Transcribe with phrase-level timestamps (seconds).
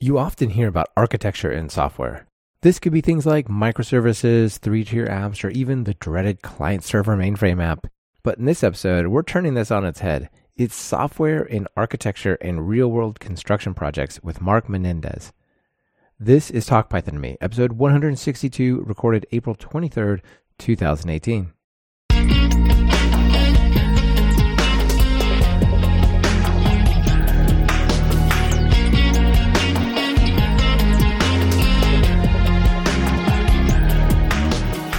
[0.00, 2.28] You often hear about architecture in software.
[2.62, 7.16] This could be things like microservices, three tier apps, or even the dreaded client server
[7.16, 7.88] mainframe app.
[8.22, 10.30] But in this episode, we're turning this on its head.
[10.54, 15.32] It's software in architecture and real world construction projects with Mark Menendez.
[16.20, 20.20] This is Talk Python to Me, episode 162, recorded April 23rd,
[20.58, 21.52] 2018.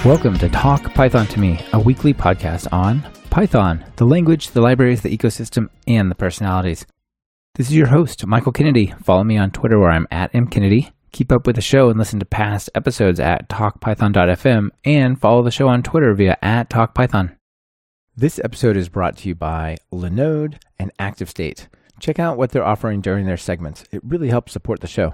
[0.05, 5.01] Welcome to Talk Python to Me, a weekly podcast on Python, the language, the libraries,
[5.01, 6.85] the ecosystem, and the personalities.
[7.55, 8.93] This is your host, Michael Kennedy.
[9.03, 10.93] Follow me on Twitter where I'm at mkennedy.
[11.11, 15.51] Keep up with the show and listen to past episodes at talkpython.fm and follow the
[15.51, 17.35] show on Twitter via at talkpython.
[18.15, 21.67] This episode is brought to you by Linode and ActiveState.
[21.99, 23.83] Check out what they're offering during their segments.
[23.91, 25.13] It really helps support the show.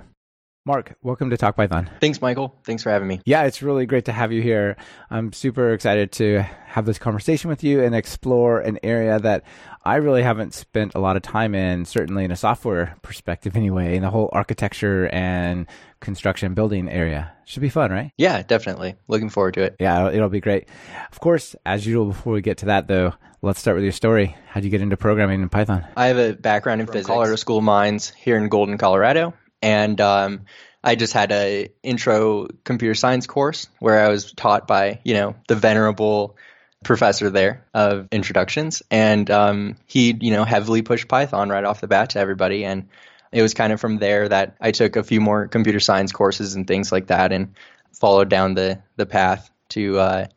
[0.67, 1.91] Mark, welcome to Talk Python.
[2.01, 2.55] Thanks, Michael.
[2.63, 3.21] Thanks for having me.
[3.23, 4.77] Yeah, it's really great to have you here.
[5.11, 9.43] I'm super excited to have this conversation with you and explore an area that
[9.83, 13.95] I really haven't spent a lot of time in, certainly in a software perspective anyway,
[13.95, 15.67] in the whole architecture and
[15.99, 17.31] construction building area.
[17.45, 18.11] Should be fun, right?
[18.17, 18.95] Yeah, definitely.
[19.07, 19.75] Looking forward to it.
[19.79, 20.67] Yeah, it'll be great.
[21.11, 24.35] Of course, as usual, before we get to that though, let's start with your story.
[24.47, 25.85] How'd you get into programming in Python?
[25.95, 27.05] I have a background in physics.
[27.05, 29.35] Colorado School of Mines here in Golden, Colorado
[29.65, 30.41] and um,
[30.83, 35.35] I just had a intro computer science course where I was taught by you know
[35.47, 36.37] the venerable
[36.83, 41.87] professor there of introductions, and um, he you know heavily pushed Python right off the
[41.87, 42.87] bat to everybody, and
[43.31, 46.53] it was kind of from there that I took a few more computer science courses
[46.53, 47.55] and things like that, and
[47.91, 50.27] followed down the the path to uh,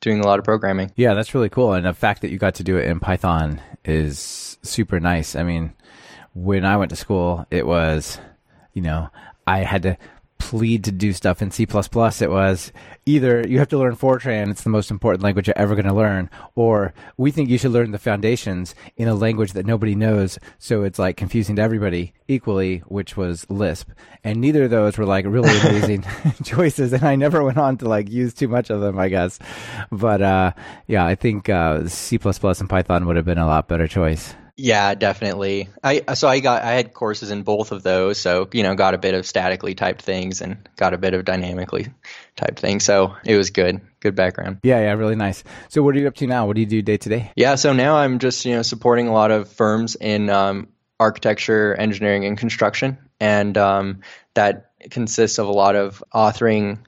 [0.00, 0.92] doing a lot of programming.
[0.94, 3.60] Yeah, that's really cool, and the fact that you got to do it in Python
[3.84, 5.34] is super nice.
[5.34, 5.72] I mean,
[6.34, 8.20] when I went to school, it was
[8.72, 9.08] you know,
[9.46, 9.96] I had to
[10.40, 12.72] plead to do stuff in C++, it was
[13.06, 15.94] either you have to learn Fortran, it's the most important language you're ever going to
[15.94, 20.38] learn, or we think you should learn the foundations in a language that nobody knows,
[20.58, 23.90] so it's like confusing to everybody equally, which was Lisp.
[24.24, 26.04] And neither of those were like really amazing
[26.44, 29.38] choices, and I never went on to like use too much of them, I guess.
[29.92, 30.52] But uh,
[30.86, 34.34] yeah, I think uh, C++ and Python would have been a lot better choice.
[34.62, 35.70] Yeah, definitely.
[35.82, 38.92] I so I got I had courses in both of those, so you know, got
[38.92, 41.88] a bit of statically typed things and got a bit of dynamically
[42.36, 42.84] typed things.
[42.84, 44.58] So it was good, good background.
[44.62, 45.44] Yeah, yeah, really nice.
[45.70, 46.46] So what are you up to now?
[46.46, 47.32] What do you do day to day?
[47.36, 51.74] Yeah, so now I'm just you know supporting a lot of firms in um, architecture,
[51.74, 54.00] engineering, and construction, and um,
[54.34, 56.80] that consists of a lot of authoring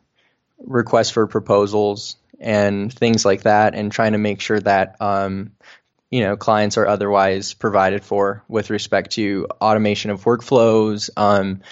[0.59, 5.53] requests for proposals and things like that, and trying to make sure that um,
[6.13, 11.63] you know clients are otherwise provided for with respect to automation of workflows, um,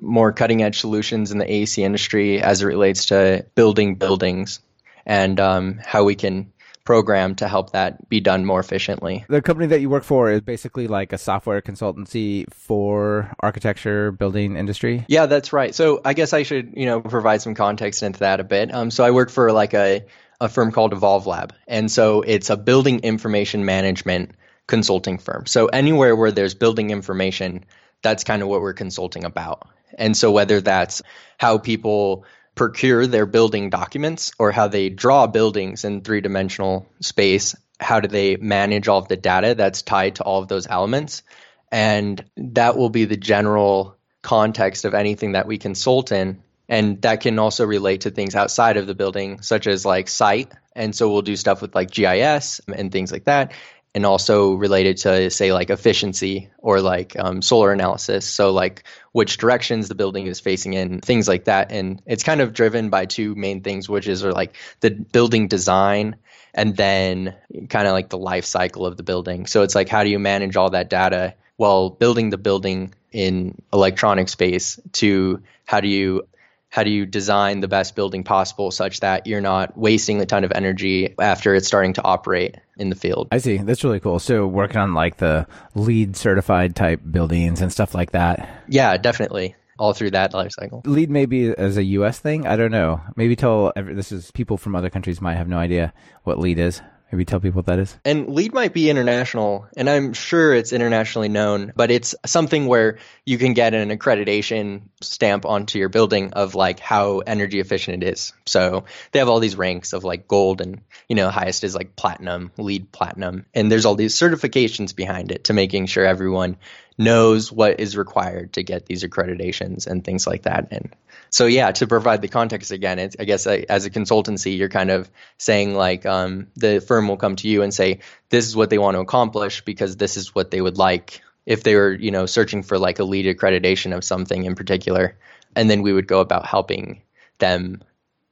[0.00, 4.60] more cutting edge solutions in the AEC industry as it relates to building buildings
[5.04, 6.52] and um, how we can
[6.84, 9.24] program to help that be done more efficiently.
[9.28, 14.56] The company that you work for is basically like a software consultancy for architecture building
[14.56, 15.04] industry.
[15.08, 15.74] Yeah, that's right.
[15.74, 18.72] So I guess I should you know provide some context into that a bit.
[18.72, 20.04] Um, so I work for like a
[20.40, 21.54] a firm called Evolve Lab.
[21.66, 24.32] And so it's a building information management
[24.66, 25.46] consulting firm.
[25.46, 27.64] So anywhere where there's building information,
[28.02, 29.68] that's kind of what we're consulting about.
[29.96, 31.02] And so whether that's
[31.38, 37.54] how people procure their building documents or how they draw buildings in three dimensional space,
[37.80, 41.22] how do they manage all of the data that's tied to all of those elements?
[41.70, 47.20] And that will be the general context of anything that we consult in and that
[47.20, 50.52] can also relate to things outside of the building such as like site.
[50.74, 53.52] And so we'll do stuff with like gis and things like that
[53.94, 58.26] and also related to say like efficiency or like um, solar analysis.
[58.26, 61.72] So like which directions the building is facing in things like that.
[61.72, 65.48] And it's kind of driven by two main things which is are like the building
[65.48, 66.16] design
[66.54, 67.34] and then
[67.68, 69.46] kind of like the life cycle of the building.
[69.46, 73.60] So it's like how do you manage all that data while building the building in
[73.72, 76.26] electronic space to how do you
[76.70, 80.44] how do you design the best building possible such that you're not wasting a ton
[80.44, 83.28] of energy after it's starting to operate in the field.
[83.32, 83.56] I see.
[83.56, 84.18] That's really cool.
[84.18, 88.64] So working on like the LEED certified type buildings and stuff like that.
[88.68, 89.56] Yeah, definitely.
[89.78, 90.82] All through that life cycle.
[90.84, 92.46] LEED maybe as a US thing.
[92.46, 93.00] I don't know.
[93.16, 95.94] Maybe tell this is people from other countries might have no idea
[96.24, 96.82] what LEED is.
[97.10, 97.96] Maybe tell people what that is.
[98.04, 102.98] And LEED might be international, and I'm sure it's internationally known, but it's something where
[103.24, 108.12] you can get an accreditation stamp onto your building of like how energy efficient it
[108.12, 108.34] is.
[108.44, 111.96] So they have all these ranks of like gold and, you know, highest is like
[111.96, 113.46] platinum, LEED platinum.
[113.54, 116.58] And there's all these certifications behind it to making sure everyone
[116.98, 120.68] knows what is required to get these accreditations and things like that.
[120.72, 120.94] And
[121.30, 124.68] so, yeah, to provide the context again, it's, I guess I, as a consultancy, you're
[124.68, 125.08] kind of
[125.38, 128.00] saying like um, the firm will come to you and say,
[128.30, 131.62] this is what they want to accomplish because this is what they would like if
[131.62, 135.16] they were, you know, searching for like a LEED accreditation of something in particular.
[135.54, 137.02] And then we would go about helping
[137.38, 137.82] them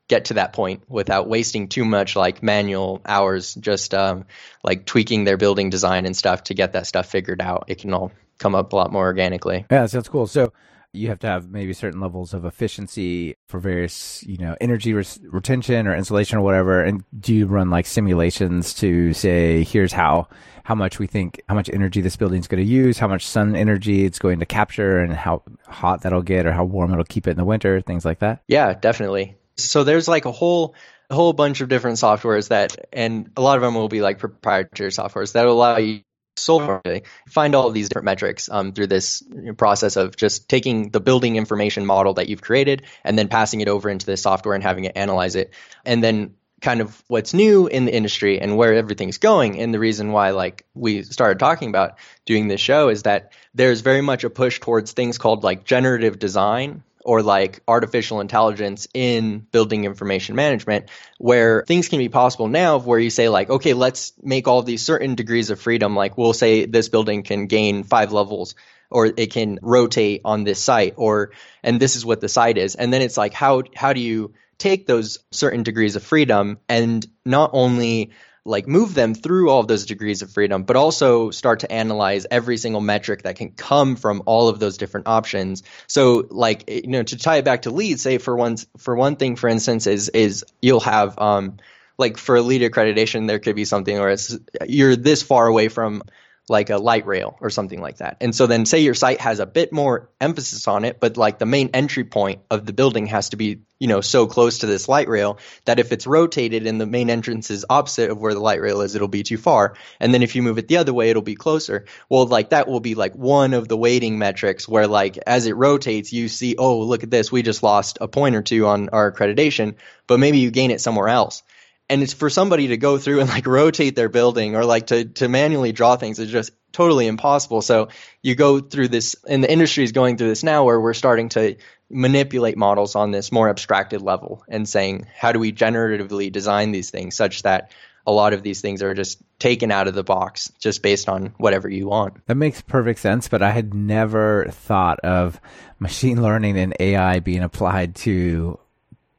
[0.09, 4.25] get to that point without wasting too much like manual hours just um,
[4.63, 7.93] like tweaking their building design and stuff to get that stuff figured out it can
[7.93, 9.67] all come up a lot more organically.
[9.71, 10.27] Yeah sounds cool.
[10.27, 10.53] So
[10.93, 15.21] you have to have maybe certain levels of efficiency for various you know energy res-
[15.23, 16.83] retention or insulation or whatever.
[16.83, 20.29] And do you run like simulations to say here's how
[20.65, 23.55] how much we think how much energy this building's going to use how much sun
[23.55, 27.27] energy it's going to capture and how hot that'll get or how warm it'll keep
[27.27, 28.43] it in the winter things like that?
[28.49, 29.37] Yeah definitely.
[29.59, 30.75] So there's like a whole
[31.09, 34.19] a whole bunch of different softwares that, and a lot of them will be like
[34.19, 36.01] proprietary softwares that will allow you
[36.37, 39.23] solely find all of these different metrics um, through this
[39.57, 43.69] process of just taking the building information model that you've created and then passing it
[43.69, 45.53] over into the software and having it analyze it.
[45.85, 49.79] And then kind of what's new in the industry and where everything's going and the
[49.79, 54.25] reason why like we started talking about doing this show is that there's very much
[54.25, 60.35] a push towards things called like generative design or like artificial intelligence in building information
[60.35, 64.63] management where things can be possible now where you say like okay let's make all
[64.63, 65.95] these certain degrees of freedom.
[65.95, 68.57] Like we'll say this building can gain five levels
[68.91, 71.31] or it can rotate on this site or
[71.63, 72.75] and this is what the site is.
[72.75, 77.07] And then it's like how how do you take those certain degrees of freedom and
[77.25, 78.11] not only
[78.47, 82.27] like move them through all of those degrees of freedom, but also start to analyze
[82.31, 85.63] every single metric that can come from all of those different options.
[85.87, 89.17] So like you know to tie it back to LEED, say for one for one
[89.17, 91.59] thing, for instance, is is you'll have um
[91.99, 95.69] like for a LEED accreditation, there could be something where it's you're this far away
[95.69, 96.03] from
[96.49, 98.19] like a light rail or something like that.
[98.21, 101.39] And so then say your site has a bit more emphasis on it, but like
[101.39, 104.67] the main entry point of the building has to be, you know, so close to
[104.67, 108.35] this light rail that if it's rotated and the main entrance is opposite of where
[108.35, 109.75] the light rail is, it'll be too far.
[110.01, 111.85] And then if you move it the other way, it'll be closer.
[112.09, 115.57] Well, like that will be like one of the weighting metrics where like as it
[115.57, 117.31] rotates, you see, oh, look at this.
[117.31, 119.75] We just lost a point or two on our accreditation,
[120.07, 121.43] but maybe you gain it somewhere else
[121.89, 125.05] and it's for somebody to go through and like rotate their building or like to
[125.05, 127.63] to manually draw things is just totally impossible.
[127.63, 127.89] So
[128.23, 131.31] you go through this, and the industry is going through this now, where we're starting
[131.31, 131.57] to
[131.89, 136.91] manipulate models on this more abstracted level and saying how do we generatively design these
[136.91, 137.71] things such that
[138.07, 141.35] a lot of these things are just taken out of the box just based on
[141.39, 142.25] whatever you want.
[142.27, 145.41] That makes perfect sense, but I had never thought of
[145.79, 148.59] machine learning and AI being applied to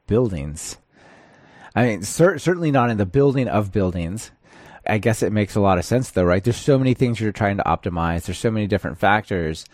[0.06, 0.78] buildings.
[1.74, 4.30] I mean, cer- certainly not in the building of buildings.
[4.86, 6.42] I guess it makes a lot of sense, though, right?
[6.42, 8.24] There's so many things you're trying to optimize.
[8.24, 9.66] There's so many different factors,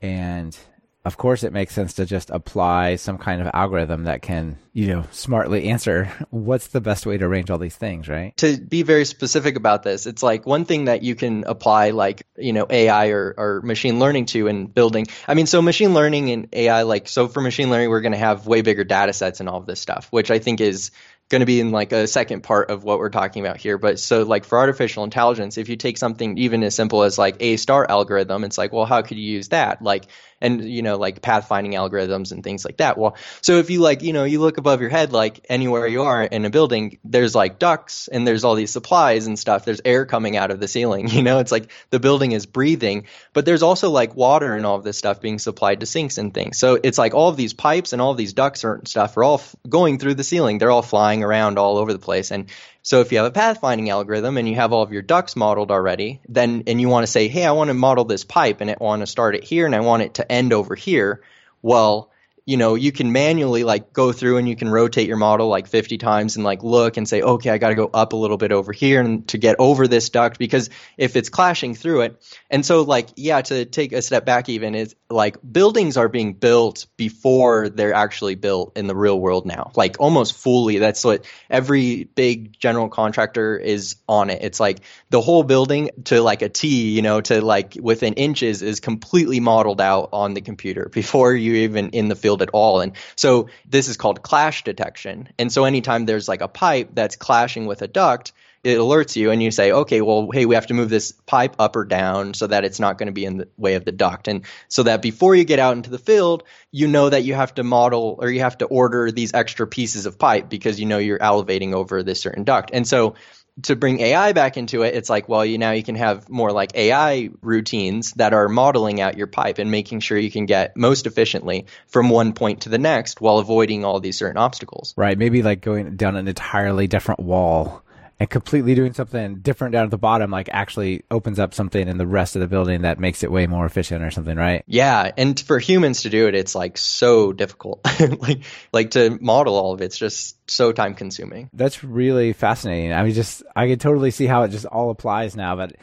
[0.00, 0.56] and
[1.02, 4.86] of course, it makes sense to just apply some kind of algorithm that can, you
[4.86, 8.36] know, smartly answer what's the best way to arrange all these things, right?
[8.38, 12.26] To be very specific about this, it's like one thing that you can apply, like,
[12.36, 15.06] you know, AI or, or machine learning to in building.
[15.26, 18.18] I mean, so machine learning and AI, like, so for machine learning, we're going to
[18.18, 20.90] have way bigger data sets and all of this stuff, which I think is
[21.30, 23.78] going to be in like a second part of what we're talking about here.
[23.78, 27.36] But so like for artificial intelligence, if you take something even as simple as like
[27.38, 29.80] A star algorithm, it's like, well, how could you use that?
[29.80, 30.06] Like,
[30.40, 32.98] and you know, like pathfinding algorithms and things like that.
[32.98, 36.02] Well, so if you like, you know, you look above your head, like anywhere you
[36.02, 39.64] are in a building, there's like ducts and there's all these supplies and stuff.
[39.64, 41.08] There's air coming out of the ceiling.
[41.20, 44.76] You know, it's like the building is breathing, but there's also like water and all
[44.76, 46.56] of this stuff being supplied to sinks and things.
[46.56, 49.24] So it's like all of these pipes and all of these ducts and stuff are
[49.24, 50.56] all f- going through the ceiling.
[50.56, 52.30] They're all flying flying around all over the place.
[52.30, 52.46] And
[52.82, 55.70] so if you have a pathfinding algorithm and you have all of your ducts modeled
[55.70, 58.70] already, then and you want to say, hey, I want to model this pipe and
[58.70, 61.22] I want to start it here and I want it to end over here.
[61.62, 62.10] Well,
[62.50, 65.68] you know, you can manually like go through and you can rotate your model like
[65.68, 68.38] 50 times and like look and say, okay, I got to go up a little
[68.38, 72.20] bit over here and to get over this duct because if it's clashing through it.
[72.50, 76.32] And so like, yeah, to take a step back even is like buildings are being
[76.32, 80.78] built before they're actually built in the real world now, like almost fully.
[80.78, 84.42] That's what every big general contractor is on it.
[84.42, 84.80] It's like
[85.10, 89.38] the whole building to like a T, you know, to like within inches is completely
[89.38, 92.80] modeled out on the computer before you even in the field field at all.
[92.80, 95.28] And so this is called clash detection.
[95.38, 98.32] And so anytime there's like a pipe that's clashing with a duct,
[98.62, 101.56] it alerts you and you say, okay, well, hey, we have to move this pipe
[101.58, 103.92] up or down so that it's not going to be in the way of the
[103.92, 104.28] duct.
[104.28, 107.54] And so that before you get out into the field, you know that you have
[107.54, 110.98] to model or you have to order these extra pieces of pipe because you know
[110.98, 112.70] you're elevating over this certain duct.
[112.74, 113.14] And so
[113.62, 116.52] to bring AI back into it, it's like, well, you now you can have more
[116.52, 120.76] like AI routines that are modeling out your pipe and making sure you can get
[120.76, 124.94] most efficiently from one point to the next while avoiding all these certain obstacles.
[124.96, 125.16] Right.
[125.16, 127.82] Maybe like going down an entirely different wall
[128.20, 131.96] and completely doing something different down at the bottom, like actually opens up something in
[131.96, 134.62] the rest of the building that makes it way more efficient or something, right?
[134.66, 137.80] Yeah, and for humans to do it, it's like so difficult.
[138.20, 138.42] like
[138.74, 141.48] like to model all of it's just so time consuming.
[141.54, 142.92] That's really fascinating.
[142.92, 145.56] I mean, just I could totally see how it just all applies now.
[145.56, 145.76] But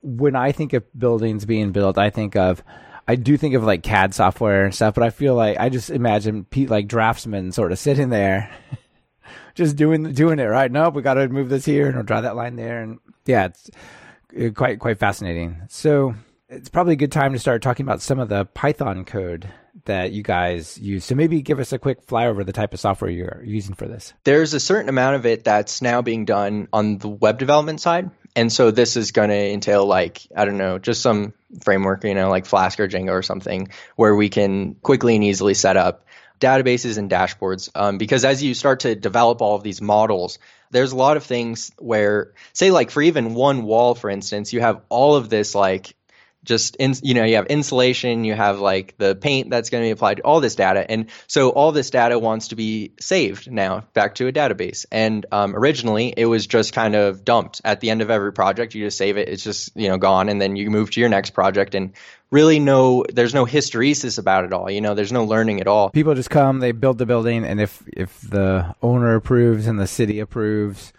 [0.00, 2.62] when I think of buildings being built, I think of
[3.06, 5.90] I do think of like CAD software and stuff, but I feel like I just
[5.90, 8.50] imagine Pete like draftsmen sort of sitting there
[9.54, 10.70] just doing doing it right.
[10.70, 13.46] Nope, we got to move this here and we'll draw that line there, and yeah,
[13.46, 13.70] it's
[14.38, 15.62] uh, quite quite fascinating.
[15.68, 16.14] So
[16.48, 19.48] it's probably a good time to start talking about some of the Python code
[19.86, 21.04] that you guys use.
[21.04, 23.88] So maybe give us a quick flyover of the type of software you're using for
[23.88, 24.12] this.
[24.24, 28.10] There's a certain amount of it that's now being done on the web development side.
[28.36, 32.14] And so this is going to entail like, I don't know, just some framework, you
[32.14, 36.06] know, like Flask or Django or something where we can quickly and easily set up
[36.42, 40.38] databases and dashboards um, because as you start to develop all of these models
[40.70, 44.60] there's a lot of things where say like for even one wall for instance you
[44.60, 45.94] have all of this like
[46.44, 49.86] just in, you know you have insulation you have like the paint that's going to
[49.86, 50.88] be applied to all this data.
[50.90, 54.86] And so all this data wants to be saved now back to a database.
[54.90, 57.60] And um, originally it was just kind of dumped.
[57.64, 59.28] At the end of every project you just save it.
[59.28, 60.28] It's just you know gone.
[60.28, 61.92] And then you move to your next project and
[62.30, 64.70] really no there's no hysteresis about it all.
[64.70, 65.90] You know there's no learning at all.
[65.90, 69.86] People just come they build the building and if if the owner approves and the
[69.86, 70.92] city approves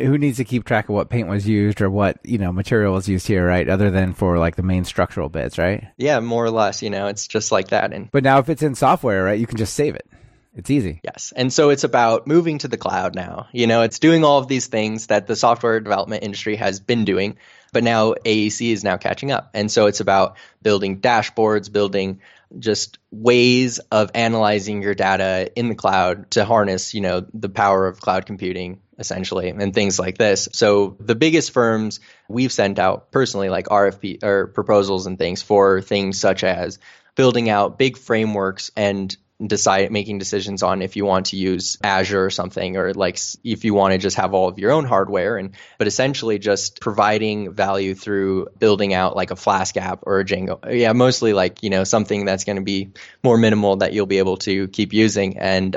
[0.00, 2.94] who needs to keep track of what paint was used or what you know material
[2.94, 3.68] was used here, right?
[3.68, 5.88] Other than for like the main structural bits, right?
[5.96, 6.82] Yeah, more or less.
[6.82, 7.92] You know, it's just like that.
[7.92, 10.06] And but now if it's in software, right, you can just save it.
[10.54, 11.00] It's easy.
[11.04, 11.32] Yes.
[11.36, 13.46] And so it's about moving to the cloud now.
[13.52, 17.04] You know, it's doing all of these things that the software development industry has been
[17.04, 17.36] doing,
[17.72, 19.50] but now AEC is now catching up.
[19.54, 22.20] And so it's about building dashboards, building
[22.58, 27.86] just ways of analyzing your data in the cloud to harness, you know, the power
[27.86, 30.48] of cloud computing essentially and things like this.
[30.52, 35.80] So the biggest firms we've sent out personally like RFP or proposals and things for
[35.80, 36.78] things such as
[37.14, 39.16] building out big frameworks and
[39.46, 43.64] decide making decisions on if you want to use Azure or something or like if
[43.64, 47.52] you want to just have all of your own hardware and but essentially just providing
[47.52, 50.58] value through building out like a Flask app or a Django.
[50.70, 52.90] Yeah, mostly like, you know, something that's going to be
[53.22, 55.76] more minimal that you'll be able to keep using and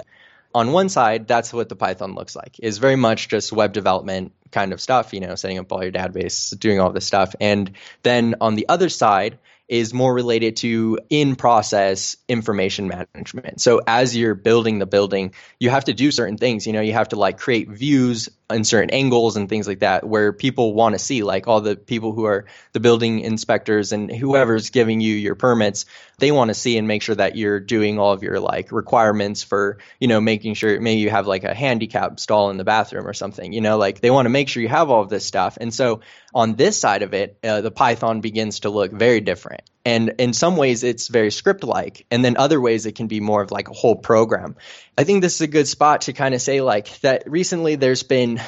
[0.56, 2.60] on one side, that's what the Python looks like.
[2.60, 5.92] Is very much just web development kind of stuff, you know, setting up all your
[5.92, 7.36] database, doing all this stuff.
[7.42, 7.72] And
[8.04, 9.40] then on the other side,
[9.70, 13.62] is more related to in process information management.
[13.62, 16.68] So as you're building the building, you have to do certain things.
[16.68, 20.06] You know, you have to like create views in certain angles and things like that
[20.06, 24.12] where people want to see, like all the people who are the building inspectors and
[24.12, 25.86] whoever's giving you your permits,
[26.20, 29.44] they want to see and make sure that you're doing all of your like requirements
[29.44, 33.08] for, you know, making sure maybe you have like a handicap stall in the bathroom
[33.08, 35.26] or something, you know, like they want to make sure you have all of this
[35.26, 35.58] stuff.
[35.60, 36.02] And so
[36.34, 39.62] on this side of it, uh, the Python begins to look very different.
[39.86, 42.06] And in some ways, it's very script like.
[42.10, 44.56] And then other ways, it can be more of like a whole program.
[44.98, 48.04] I think this is a good spot to kind of say like that recently there's
[48.04, 48.42] been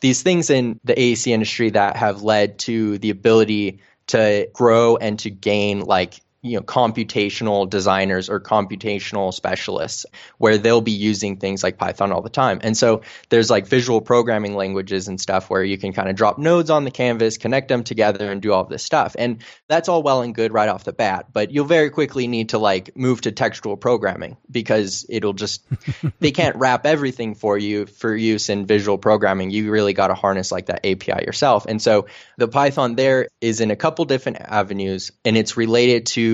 [0.00, 5.18] these things in the AEC industry that have led to the ability to grow and
[5.20, 10.06] to gain like you know computational designers or computational specialists
[10.38, 12.60] where they'll be using things like python all the time.
[12.62, 16.38] And so there's like visual programming languages and stuff where you can kind of drop
[16.38, 19.16] nodes on the canvas connect them together and do all this stuff.
[19.18, 22.50] And that's all well and good right off the bat but you'll very quickly need
[22.50, 25.66] to like move to textual programming because it'll just
[26.20, 29.50] they can't wrap everything for you for use in visual programming.
[29.50, 31.66] You really got to harness like that api yourself.
[31.66, 32.06] And so
[32.38, 36.29] the python there is in a couple different avenues and it's related to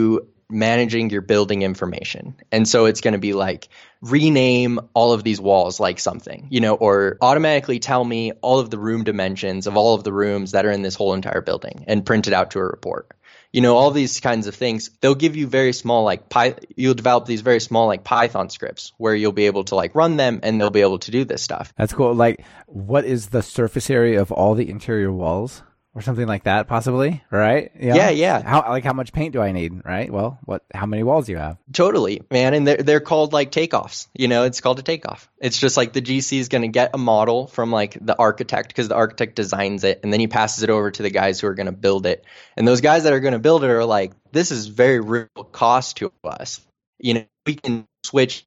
[0.49, 2.37] managing your building information.
[2.53, 3.69] And so it's going to be like
[4.01, 8.71] rename all of these walls like something, you know, or automatically tell me all of
[8.71, 11.85] the room dimensions of all of the rooms that are in this whole entire building
[11.89, 13.11] and print it out to a report.
[13.53, 16.95] You know, all these kinds of things, they'll give you very small, like, Py- you'll
[16.95, 20.41] develop these very small, like, Python scripts where you'll be able to, like, run them
[20.43, 21.73] and they'll be able to do this stuff.
[21.77, 22.15] That's cool.
[22.15, 25.63] Like, what is the surface area of all the interior walls?
[25.97, 27.73] Or something like that, possibly, right?
[27.75, 27.97] You know?
[27.97, 28.43] Yeah, yeah.
[28.43, 30.11] How like how much paint do I need, right?
[30.13, 31.57] Well, what how many walls do you have?
[31.73, 32.53] Totally, man.
[32.53, 34.07] And they're they're called like takeoffs.
[34.15, 35.31] You know, it's called a takeoff.
[35.41, 38.69] It's just like the GC is going to get a model from like the architect
[38.69, 41.47] because the architect designs it, and then he passes it over to the guys who
[41.47, 42.27] are going to build it.
[42.59, 45.29] And those guys that are going to build it are like, this is very real
[45.51, 46.61] cost to us.
[46.99, 48.45] You know, we can switch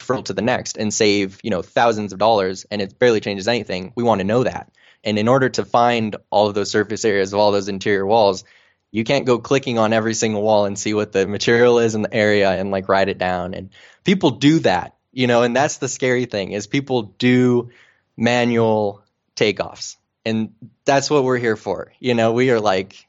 [0.00, 3.46] from to the next and save you know thousands of dollars, and it barely changes
[3.46, 3.92] anything.
[3.94, 4.72] We want to know that
[5.04, 8.44] And in order to find all of those surface areas of all those interior walls,
[8.90, 12.02] you can't go clicking on every single wall and see what the material is in
[12.02, 13.54] the area and like write it down.
[13.54, 13.70] And
[14.04, 17.70] people do that, you know, and that's the scary thing is people do
[18.16, 19.02] manual
[19.36, 19.96] takeoffs.
[20.24, 20.52] And
[20.84, 21.92] that's what we're here for.
[22.00, 23.06] You know, we are like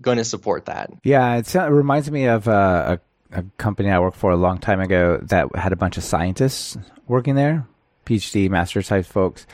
[0.00, 0.90] going to support that.
[1.04, 2.98] Yeah, it, reminds me of uh,
[3.32, 6.04] a, a company I worked for a long time ago that had a bunch of
[6.04, 6.76] scientists
[7.06, 7.66] working there,
[8.06, 9.46] PhD, master type folks.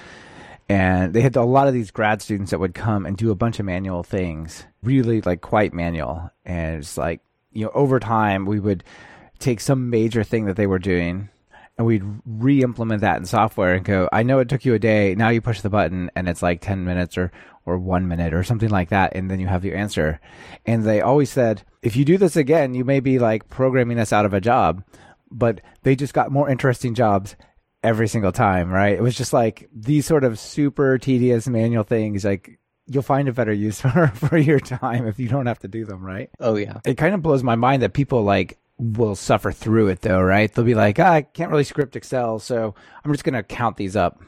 [0.68, 3.34] And they had a lot of these grad students that would come and do a
[3.34, 6.30] bunch of manual things, really like quite manual.
[6.44, 7.20] And it's like,
[7.52, 8.82] you know, over time, we would
[9.38, 11.28] take some major thing that they were doing
[11.76, 15.14] and we'd re-implement that in software and go, I know it took you a day.
[15.16, 17.32] Now you push the button and it's like 10 minutes or,
[17.66, 19.14] or one minute or something like that.
[19.16, 20.20] And then you have your answer.
[20.64, 24.12] And they always said, if you do this again, you may be like programming us
[24.12, 24.84] out of a job,
[25.32, 27.34] but they just got more interesting jobs
[27.84, 28.94] every single time, right?
[28.94, 33.32] It was just like these sort of super tedious manual things, like you'll find a
[33.32, 36.30] better use for, for your time if you don't have to do them, right?
[36.40, 36.80] Oh yeah.
[36.84, 40.52] It kind of blows my mind that people like will suffer through it though, right?
[40.52, 42.74] They'll be like, oh, I can't really script Excel, so
[43.04, 44.20] I'm just going to count these up,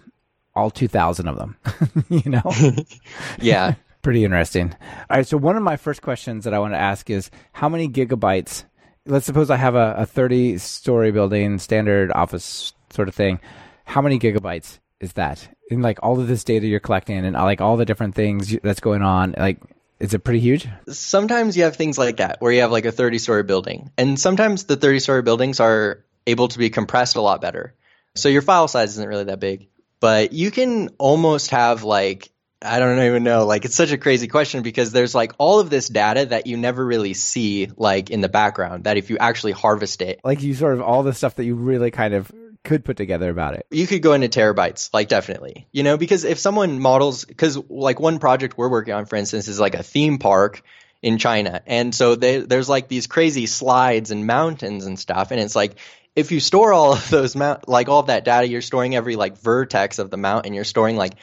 [0.55, 1.57] all 2,000 of them,
[2.09, 2.53] you know?
[3.41, 3.75] yeah.
[4.03, 4.73] Pretty interesting.
[5.11, 5.27] All right.
[5.27, 8.63] So, one of my first questions that I want to ask is how many gigabytes?
[9.05, 13.39] Let's suppose I have a, a 30 story building, standard office sort of thing.
[13.85, 17.61] How many gigabytes is that in like all of this data you're collecting and like
[17.61, 19.35] all the different things that's going on?
[19.39, 19.61] Like,
[20.01, 20.69] is it pretty huge?
[20.89, 24.19] Sometimes you have things like that where you have like a 30 story building, and
[24.19, 27.75] sometimes the 30 story buildings are able to be compressed a lot better.
[28.15, 29.69] So your file size isn't really that big,
[30.01, 32.31] but you can almost have like
[32.63, 33.45] I don't even know.
[33.45, 36.57] Like it's such a crazy question because there's like all of this data that you
[36.57, 40.21] never really see like in the background that if you actually harvest it.
[40.25, 42.33] Like you sort of all the stuff that you really kind of
[42.67, 43.67] could put together about it.
[43.71, 45.67] You could go into terabytes, like definitely.
[45.73, 49.49] You know, because if someone models, because like one project we're working on, for instance,
[49.49, 50.63] is like a theme park
[51.01, 55.41] in China, and so they, there's like these crazy slides and mountains and stuff, and
[55.41, 55.77] it's like
[56.17, 59.39] if you store all of those like all of that data, you're storing every like
[59.39, 61.15] vertex of the mountain, you're storing like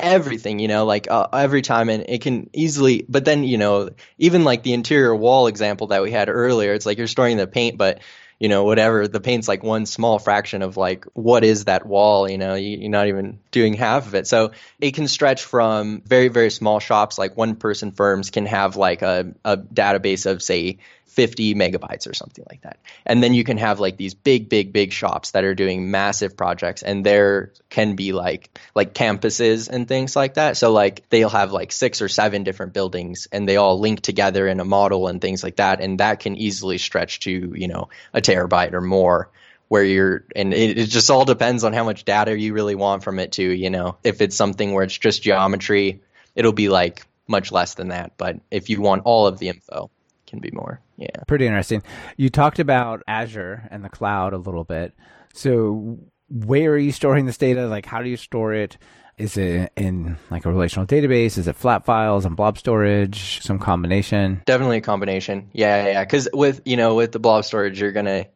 [0.00, 3.88] everything you know like uh, every time and it can easily but then you know
[4.18, 7.46] even like the interior wall example that we had earlier it's like you're storing the
[7.46, 8.00] paint but
[8.42, 9.06] you know, whatever.
[9.06, 12.88] The paint's like one small fraction of like what is that wall, you know, you,
[12.88, 14.26] are not even doing half of it.
[14.26, 14.50] So
[14.80, 19.02] it can stretch from very, very small shops, like one person firms can have like
[19.02, 20.78] a, a database of say
[21.12, 22.78] 50 megabytes or something like that.
[23.04, 26.36] And then you can have like these big, big, big shops that are doing massive
[26.36, 30.56] projects and there can be like like campuses and things like that.
[30.56, 34.48] So like they'll have like six or seven different buildings and they all link together
[34.48, 35.80] in a model and things like that.
[35.82, 39.30] And that can easily stretch to, you know, a terabyte or more
[39.68, 43.02] where you're and it, it just all depends on how much data you really want
[43.02, 43.98] from it too, you know.
[44.02, 46.00] If it's something where it's just geometry,
[46.34, 48.12] it'll be like much less than that.
[48.16, 49.90] But if you want all of the info,
[50.32, 50.80] can be more.
[50.96, 51.22] Yeah.
[51.28, 51.82] Pretty interesting.
[52.16, 54.94] You talked about Azure and the cloud a little bit.
[55.34, 55.98] So
[56.30, 57.66] where are you storing this data?
[57.66, 58.78] Like how do you store it?
[59.18, 61.36] Is it in like a relational database?
[61.36, 63.42] Is it flat files and blob storage?
[63.42, 64.40] Some combination?
[64.46, 65.50] Definitely a combination.
[65.52, 66.04] Yeah, yeah.
[66.04, 68.26] Because with you know with the blob storage, you're gonna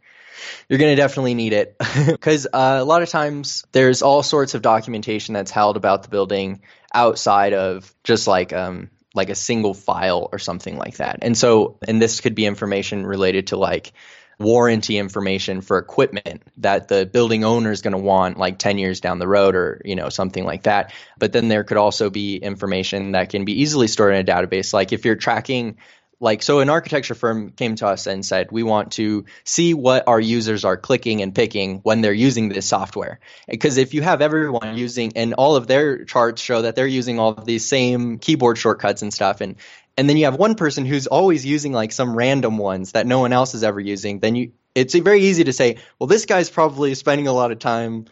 [0.69, 4.55] you're going to definitely need it because uh, a lot of times there's all sorts
[4.55, 6.61] of documentation that's held about the building
[6.93, 11.19] outside of just like um, like a single file or something like that.
[11.23, 13.93] And so, and this could be information related to like
[14.39, 19.01] warranty information for equipment that the building owner is going to want like 10 years
[19.01, 22.37] down the road or you know something like that but then there could also be
[22.37, 25.79] information that can be easily stored in a database like if you're tracking
[26.21, 30.09] like so an architecture firm came to us and said we want to see what
[30.09, 33.21] our users are clicking and picking when they're using this software.
[33.49, 37.19] Because if you have everyone using and all of their charts show that they're using
[37.19, 39.57] all of these same keyboard shortcuts and stuff and
[39.99, 43.21] and then you have one person who's always using like some random ones that no
[43.21, 46.51] one else is ever using then you it's very easy to say well this guy's
[46.51, 48.07] probably spending a lot of time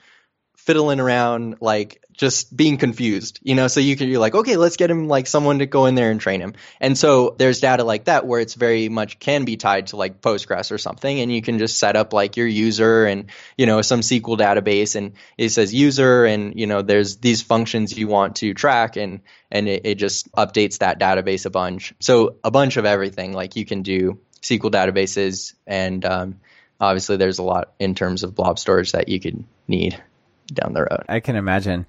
[0.64, 3.68] fiddling around like just being confused you know?
[3.68, 6.11] So you can you're like okay let's get him like someone to go in there
[6.11, 6.55] and train him.
[6.81, 10.20] And so there's data like that where it's very much can be tied to like
[10.20, 13.83] postgres or something and you can just set up like your user and you know
[13.83, 18.37] some sql database and it says user and you know there's these functions you want
[18.37, 21.94] to track and and it, it just updates that database a bunch.
[22.00, 26.40] So a bunch of everything like you can do sql databases and um,
[26.81, 30.00] obviously there's a lot in terms of blob storage that you could need
[30.46, 31.04] down the road.
[31.09, 31.87] I can imagine.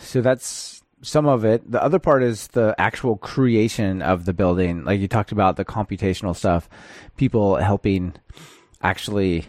[0.00, 1.70] So that's some of it.
[1.70, 4.84] The other part is the actual creation of the building.
[4.84, 6.68] Like you talked about the computational stuff,
[7.16, 8.14] people helping
[8.82, 9.46] actually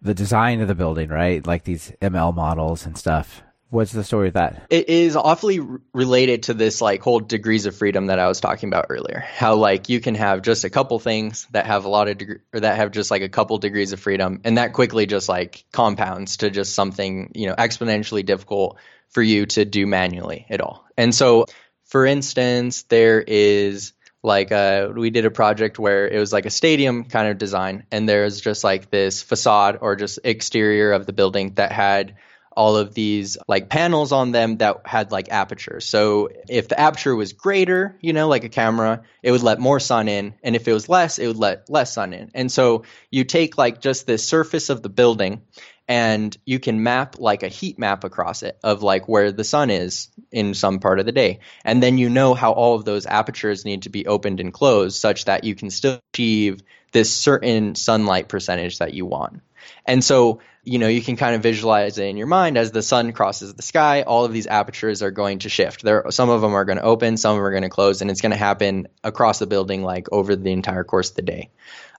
[0.00, 1.46] the design of the building, right?
[1.46, 3.42] Like these ML models and stuff.
[3.72, 4.66] What's the story with that?
[4.68, 5.58] It is awfully
[5.94, 9.20] related to this like whole degrees of freedom that I was talking about earlier.
[9.20, 12.42] How like you can have just a couple things that have a lot of deg-
[12.52, 15.64] or that have just like a couple degrees of freedom, and that quickly just like
[15.72, 18.76] compounds to just something you know exponentially difficult
[19.08, 20.84] for you to do manually at all.
[20.98, 21.46] And so,
[21.86, 26.50] for instance, there is like uh, we did a project where it was like a
[26.50, 31.14] stadium kind of design and there's just like this facade or just exterior of the
[31.14, 32.16] building that had
[32.56, 35.86] all of these like panels on them that had like apertures.
[35.86, 39.80] So if the aperture was greater, you know, like a camera, it would let more
[39.80, 40.34] sun in.
[40.42, 42.30] And if it was less, it would let less sun in.
[42.34, 45.42] And so you take like just the surface of the building
[45.88, 49.70] and you can map like a heat map across it of like where the sun
[49.70, 51.40] is in some part of the day.
[51.64, 54.96] And then you know how all of those apertures need to be opened and closed
[54.96, 59.42] such that you can still achieve this certain sunlight percentage that you want.
[59.86, 62.82] And so, you know, you can kind of visualize it in your mind as the
[62.82, 65.82] sun crosses the sky, all of these apertures are going to shift.
[65.82, 68.00] There some of them are going to open, some of them are going to close,
[68.00, 71.22] and it's going to happen across the building like over the entire course of the
[71.22, 71.50] day.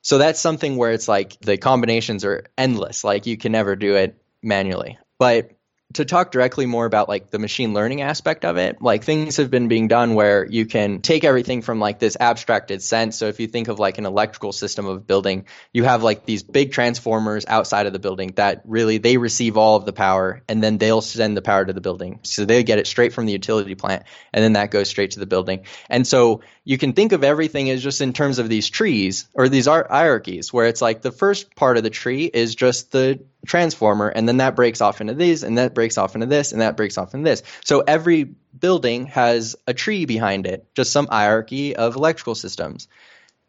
[0.04, 3.04] So that's something where it's like the combinations are endless.
[3.04, 5.00] Like you can never do it manually.
[5.18, 5.52] But
[5.94, 9.52] to talk directly more about like the machine learning aspect of it, like things have
[9.52, 13.18] been being done where you can take everything from like this abstracted sense.
[13.18, 16.42] So if you think of like an electrical system of building, you have like these
[16.42, 20.64] big transformers outside of the building that really they receive all of the power and
[20.64, 22.20] then they'll send the power to the building.
[22.24, 25.20] So they get it straight from the utility plant and then that goes straight to
[25.20, 25.66] the building.
[25.90, 29.50] And so you can think of everything as just in terms of these trees or
[29.50, 34.08] these hierarchies where it's like the first part of the tree is just the transformer
[34.08, 36.78] and then that breaks off into these and that breaks off into this and that
[36.78, 37.44] breaks off into this.
[37.66, 42.88] So every building has a tree behind it just some hierarchy of electrical systems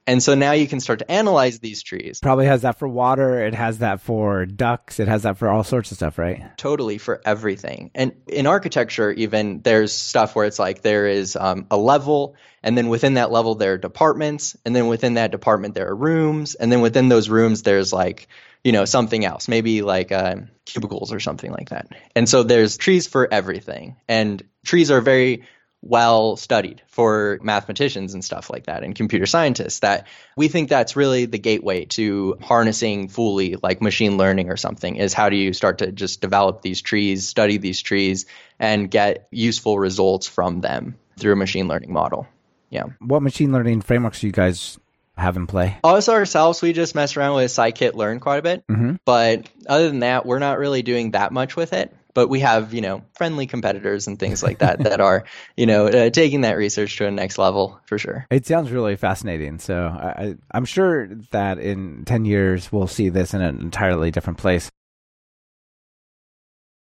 [0.07, 2.21] and so now you can start to analyze these trees.
[2.21, 3.47] Probably has that for water.
[3.47, 5.01] It has that for ducts.
[5.01, 6.43] It has that for all sorts of stuff, right?
[6.59, 7.91] Totally for everything.
[7.95, 12.77] And in architecture, even there's stuff where it's like there is um, a level, and
[12.77, 16.55] then within that level there are departments, and then within that department there are rooms,
[16.55, 18.29] and then within those rooms there's like
[18.63, 20.37] you know something else, maybe like uh,
[20.67, 21.89] cubicles or something like that.
[22.15, 25.45] And so there's trees for everything, and trees are very
[25.87, 30.97] well studied for mathematicians and stuff like that and computer scientists that we think that's
[30.97, 35.53] really the gateway to harnessing fully like machine learning or something is how do you
[35.53, 38.25] start to just develop these trees study these trees
[38.59, 42.27] and get useful results from them through a machine learning model
[42.71, 44.79] yeah what machine learning frameworks do you guys
[45.17, 45.79] have in play?
[45.85, 48.67] Us ourselves, we just mess around with scikit-learn quite a bit.
[48.67, 48.97] Mm-hmm.
[49.05, 52.73] But other than that, we're not really doing that much with it but we have
[52.73, 55.25] you know friendly competitors and things like that that are
[55.57, 58.27] you know uh, taking that research to a next level for sure.
[58.31, 59.59] It sounds really fascinating.
[59.59, 64.39] So I, i'm sure that in 10 years we'll see this in an entirely different
[64.39, 64.71] place.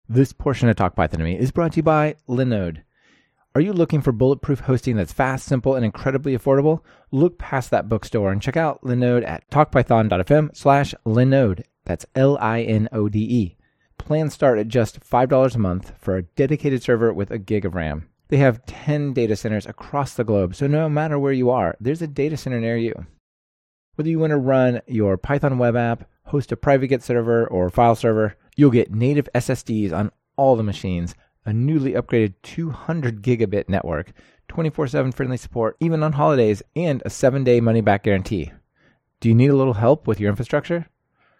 [0.09, 2.83] This portion of talk python to me is brought to you by linode.
[3.53, 6.81] Are you looking for bulletproof hosting that's fast simple and incredibly affordable?
[7.11, 11.63] Look past that bookstore and check out linode at talkpython.fm slash linode.
[11.83, 13.56] That's l-i-n-o-d-e
[13.97, 17.75] Plans start at just $5 a month for a dedicated server with a gig of
[17.75, 18.07] RAM.
[18.29, 22.01] They have 10 data centers across the globe, so no matter where you are, there's
[22.01, 23.05] a data center near you.
[23.95, 27.69] Whether you want to run your Python web app, host a private Git server, or
[27.69, 33.69] file server, you'll get native SSDs on all the machines, a newly upgraded 200 gigabit
[33.69, 34.11] network,
[34.49, 38.51] 24 7 friendly support, even on holidays, and a 7 day money back guarantee.
[39.19, 40.87] Do you need a little help with your infrastructure?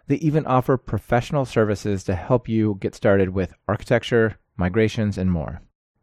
[0.08, 5.60] They even offer professional services to help you get started with architecture, migrations, and more.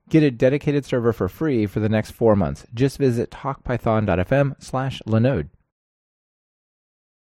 [0.10, 2.66] Get a dedicated server for free for the next four months.
[2.74, 5.50] Just visit talkpython.fm slash Linode.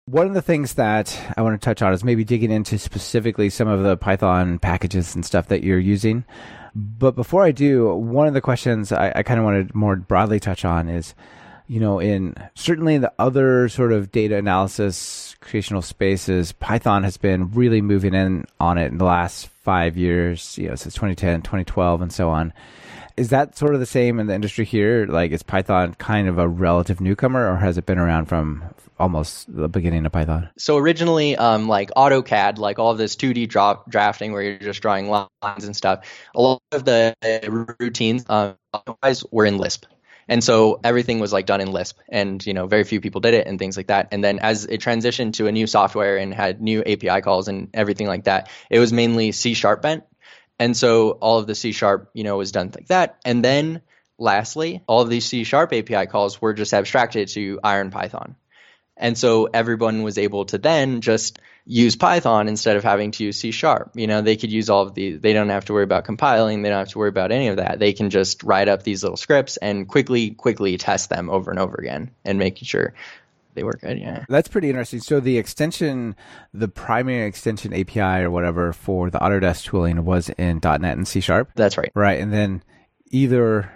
[0.05, 3.51] One of the things that I want to touch on is maybe digging into specifically
[3.51, 6.25] some of the Python packages and stuff that you're using.
[6.73, 9.95] But before I do, one of the questions I, I kind of want to more
[9.97, 11.13] broadly touch on is
[11.71, 17.49] you know, in certainly the other sort of data analysis creational spaces, Python has been
[17.51, 22.01] really moving in on it in the last five years, you know, since 2010, 2012,
[22.01, 22.51] and so on.
[23.15, 25.05] Is that sort of the same in the industry here?
[25.05, 28.65] Like, is Python kind of a relative newcomer, or has it been around from
[28.99, 30.49] almost the beginning of Python?
[30.57, 34.81] So originally, um, like AutoCAD, like all of this 2D drop, drafting where you're just
[34.81, 36.05] drawing lines and stuff,
[36.35, 37.15] a lot of the
[37.79, 38.57] routines um,
[39.31, 39.85] were in Lisp.
[40.31, 43.33] And so everything was like done in Lisp, and you know very few people did
[43.33, 44.07] it and things like that.
[44.13, 47.67] And then as it transitioned to a new software and had new API calls and
[47.73, 50.05] everything like that, it was mainly C sharp bent.
[50.57, 53.17] And so all of the C sharp, you know, was done like that.
[53.25, 53.81] And then
[54.17, 58.37] lastly, all of these C sharp API calls were just abstracted to Iron Python.
[58.95, 63.39] And so everyone was able to then just use Python instead of having to use
[63.39, 63.91] C sharp.
[63.95, 65.19] You know, they could use all of these.
[65.21, 66.61] They don't have to worry about compiling.
[66.61, 67.79] They don't have to worry about any of that.
[67.79, 71.59] They can just write up these little scripts and quickly, quickly test them over and
[71.59, 72.93] over again and making sure
[73.53, 73.99] they work good.
[73.99, 74.25] Yeah.
[74.29, 75.01] That's pretty interesting.
[75.01, 76.15] So the extension,
[76.53, 81.19] the primary extension API or whatever for the Autodesk tooling was in .NET and C
[81.19, 81.51] sharp.
[81.55, 81.91] That's right.
[81.93, 82.19] Right.
[82.19, 82.63] And then
[83.11, 83.71] either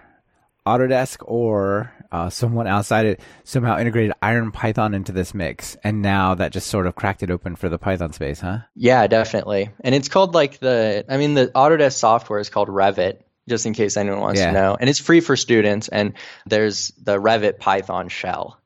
[0.65, 6.36] Autodesk or uh, someone outside it somehow integrated Iron Python into this mix, and now
[6.36, 8.60] that just sort of cracked it open for the Python space, huh?
[8.76, 9.70] Yeah, definitely.
[9.82, 13.74] And it's called like the, I mean, the Autodesk software is called Revit, just in
[13.74, 14.48] case anyone wants yeah.
[14.48, 15.88] to know, and it's free for students.
[15.88, 16.13] And
[16.46, 18.60] there's the Revit Python shell,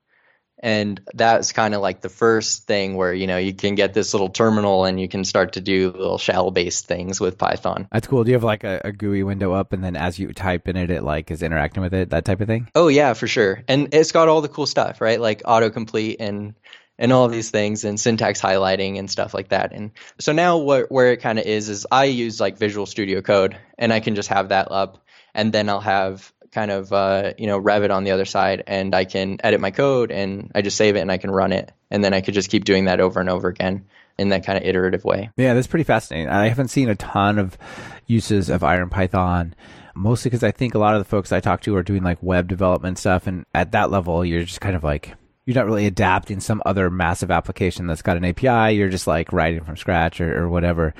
[0.59, 4.13] and that's kind of like the first thing where you know you can get this
[4.13, 7.87] little terminal and you can start to do little shell based things with python.
[7.91, 8.23] That's cool.
[8.23, 10.75] Do you have like a, a, gui window up and then as you type in
[10.75, 12.67] it it like is interacting with it that type of thing?
[12.75, 13.63] Oh yeah for sure.
[13.67, 15.19] And it's got all the cool stuff right?
[15.19, 16.55] Like autocomplete and
[16.97, 19.71] and all these things and syntax highlighting and stuff like that.
[19.71, 23.21] And so now what where it kind of is is i use like visual studio
[23.21, 27.33] code and i can just have that up and then i'll have kind of uh,
[27.37, 30.61] you know Revit on the other side, and I can edit my code and I
[30.61, 32.85] just save it and I can run it, and then I could just keep doing
[32.85, 33.85] that over and over again
[34.17, 35.29] in that kind of iterative way.
[35.37, 36.27] Yeah, that's pretty fascinating.
[36.27, 37.57] I haven't seen a ton of
[38.05, 39.55] uses of Iron Python.
[39.95, 42.21] Mostly because I think a lot of the folks I talk to are doing like
[42.21, 45.13] web development stuff, and at that level, you're just kind of like
[45.45, 48.75] you're not really adapting some other massive application that's got an API.
[48.75, 50.93] You're just like writing from scratch or, or whatever.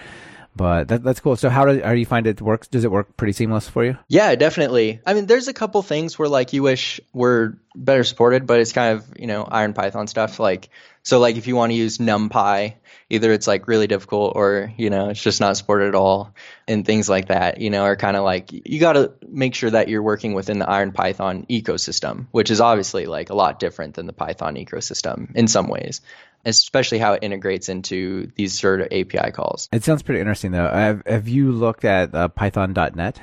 [0.60, 1.38] But that, that's cool.
[1.38, 2.68] So how do, how do you find it works?
[2.68, 3.98] Does it work pretty seamless for you?
[4.10, 5.00] Yeah, definitely.
[5.06, 8.74] I mean, there's a couple things where like you wish were better supported, but it's
[8.74, 10.38] kind of, you know, Iron Python stuff.
[10.38, 10.68] Like,
[11.02, 12.74] so like if you want to use NumPy,
[13.10, 16.36] either it's like really difficult or, you know, it's just not supported at all
[16.68, 19.70] and things like that, you know, are kind of like, you got to make sure
[19.70, 23.96] that you're working within the Iron Python ecosystem, which is obviously like a lot different
[23.96, 26.02] than the Python ecosystem in some ways
[26.46, 29.68] especially how it integrates into these sort of API calls.
[29.72, 30.70] It sounds pretty interesting, though.
[30.70, 33.20] Have, have you looked at uh, Python.net,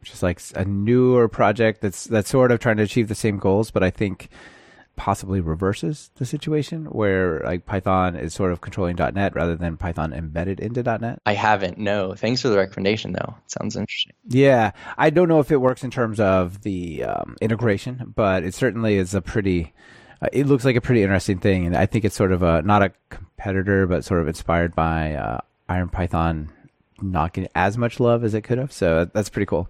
[0.00, 3.38] which is like a newer project that's that's sort of trying to achieve the same
[3.38, 4.28] goals, but I think
[4.96, 10.12] possibly reverses the situation where like Python is sort of controlling .NET rather than Python
[10.12, 11.18] embedded into .NET?
[11.24, 11.78] I haven't.
[11.78, 12.14] No.
[12.14, 13.34] Thanks for the recommendation, though.
[13.44, 14.12] It sounds interesting.
[14.28, 18.54] Yeah, I don't know if it works in terms of the um, integration, but it
[18.54, 19.72] certainly is a pretty
[20.22, 22.62] uh, it looks like a pretty interesting thing, and I think it's sort of a
[22.62, 26.50] not a competitor, but sort of inspired by uh, Iron Python
[27.00, 28.72] not getting as much love as it could have.
[28.72, 29.68] So that's pretty cool.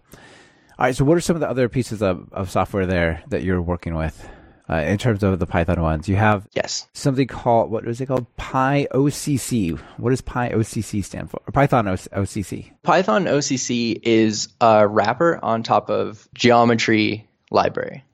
[0.79, 3.43] All right, so what are some of the other pieces of, of software there that
[3.43, 4.29] you're working with?
[4.69, 8.07] Uh, in terms of the Python ones, you have yes something called what is it
[8.07, 8.27] called?
[8.37, 9.79] PyOCC.
[9.99, 11.41] What does PyOCC stand for?
[11.47, 12.71] Or Python OCC.
[12.83, 18.05] Python OCC is a wrapper on top of geometry library.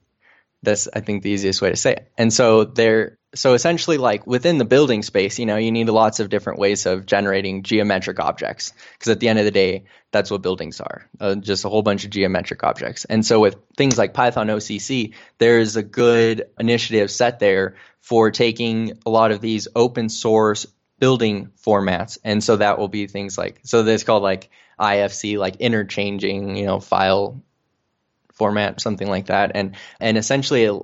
[0.61, 2.11] That's I think the easiest way to say it.
[2.17, 6.19] And so there so essentially like within the building space, you know, you need lots
[6.19, 10.31] of different ways of generating geometric objects because at the end of the day, that's
[10.31, 11.07] what buildings are.
[11.19, 13.05] Uh, just a whole bunch of geometric objects.
[13.05, 18.97] And so with things like Python OCC, there's a good initiative set there for taking
[19.05, 20.65] a lot of these open source
[20.97, 22.17] building formats.
[22.23, 26.65] And so that will be things like so that's called like IFC, like interchanging, you
[26.65, 27.43] know, file
[28.39, 29.51] format, something like that.
[29.53, 30.79] And and essentially uh,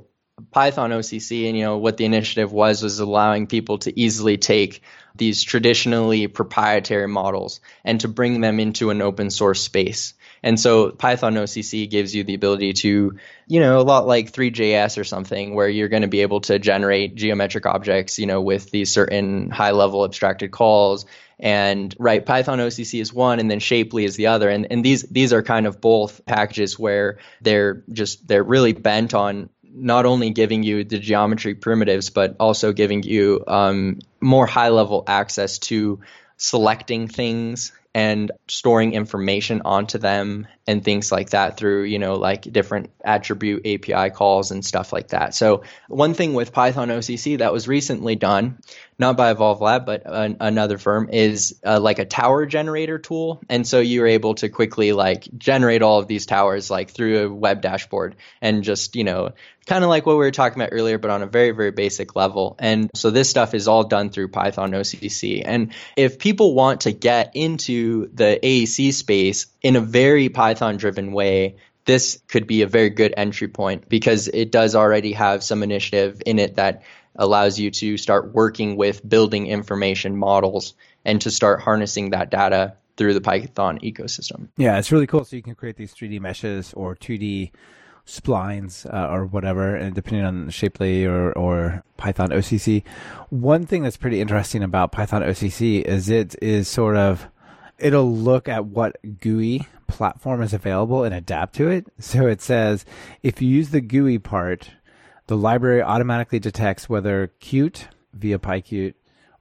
[0.52, 4.82] Python OCC and you know what the initiative was was allowing people to easily take
[5.16, 10.14] these traditionally proprietary models and to bring them into an open source space.
[10.46, 15.00] And so Python OCC gives you the ability to, you know, a lot like Three.js
[15.00, 18.70] or something, where you're going to be able to generate geometric objects, you know, with
[18.70, 24.06] these certain high level abstracted calls and right python occ is one and then shapely
[24.06, 24.48] is the other.
[24.48, 29.14] And, and these these are kind of both packages where they're just they're really bent
[29.14, 34.70] on not only giving you the geometry primitives but also giving you um, more high
[34.70, 36.00] level access to
[36.38, 42.42] selecting things and storing information onto them and things like that through you know like
[42.42, 45.34] different attribute api calls and stuff like that.
[45.34, 48.60] So one thing with python occ that was recently done
[48.98, 53.42] not by evolve lab but an, another firm is uh, like a tower generator tool.
[53.50, 57.34] And so you're able to quickly like generate all of these towers like through a
[57.34, 59.32] web dashboard and just you know
[59.66, 62.16] kind of like what we were talking about earlier but on a very very basic
[62.16, 62.56] level.
[62.60, 66.92] And so this stuff is all done through python occ and if people want to
[66.92, 71.56] get into the aec space in a very python driven way
[71.86, 76.22] this could be a very good entry point because it does already have some initiative
[76.26, 76.84] in it that
[77.16, 80.74] allows you to start working with building information models
[81.04, 84.48] and to start harnessing that data through the Python ecosystem.
[84.58, 85.26] Yeah, it's really cool.
[85.26, 87.52] So you can create these 3D meshes or 2D
[88.08, 92.84] splines uh, or whatever, and depending on Shapely or, or Python OCC.
[93.30, 97.28] One thing that's pretty interesting about Python OCC is it is sort of
[97.78, 101.88] it'll look at what GUI platform is available and adapt to it.
[102.00, 102.86] So it says
[103.24, 104.72] if you use the GUI part,
[105.28, 108.94] the library automatically detects whether Qt via PyQt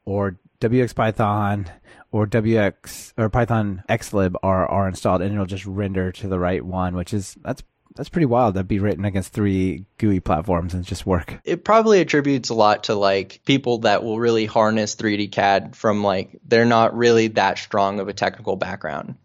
[0.05, 1.69] or WXPython
[2.11, 6.65] or WX or Python XLib are, are installed and it'll just render to the right
[6.65, 7.63] one, which is that's
[7.97, 11.41] that's pretty wild That'd be written against three GUI platforms and just work.
[11.45, 16.03] It probably attributes a lot to like people that will really harness 3D CAD from
[16.03, 19.17] like they're not really that strong of a technical background.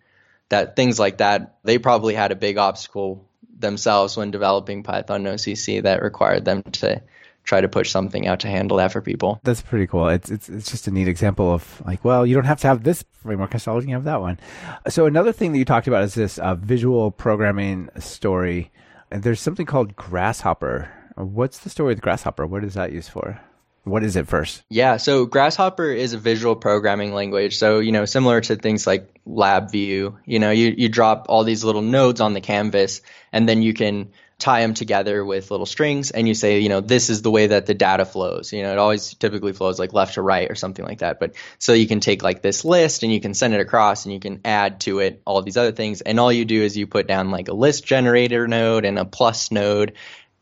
[0.49, 3.28] That things like that, they probably had a big obstacle
[3.59, 7.01] themselves when developing Python OCC that required them to
[7.43, 9.39] try to push something out to handle that for people.
[9.43, 10.07] That's pretty cool.
[10.07, 12.83] It's it's it's just a neat example of like, well, you don't have to have
[12.83, 14.39] this framework installed; you can have that one.
[14.87, 18.71] So another thing that you talked about is this uh, visual programming story.
[19.11, 20.91] And there's something called Grasshopper.
[21.15, 22.45] What's the story with Grasshopper?
[22.45, 23.41] What is that used for?
[23.89, 24.63] What is it first?
[24.69, 27.57] Yeah, so Grasshopper is a visual programming language.
[27.57, 31.63] So, you know, similar to things like LabVIEW, you know, you, you drop all these
[31.63, 36.11] little nodes on the canvas and then you can tie them together with little strings
[36.11, 38.53] and you say, you know, this is the way that the data flows.
[38.53, 41.19] You know, it always typically flows like left to right or something like that.
[41.19, 44.13] But so you can take like this list and you can send it across and
[44.13, 45.99] you can add to it all these other things.
[45.99, 49.03] And all you do is you put down like a list generator node and a
[49.03, 49.93] plus node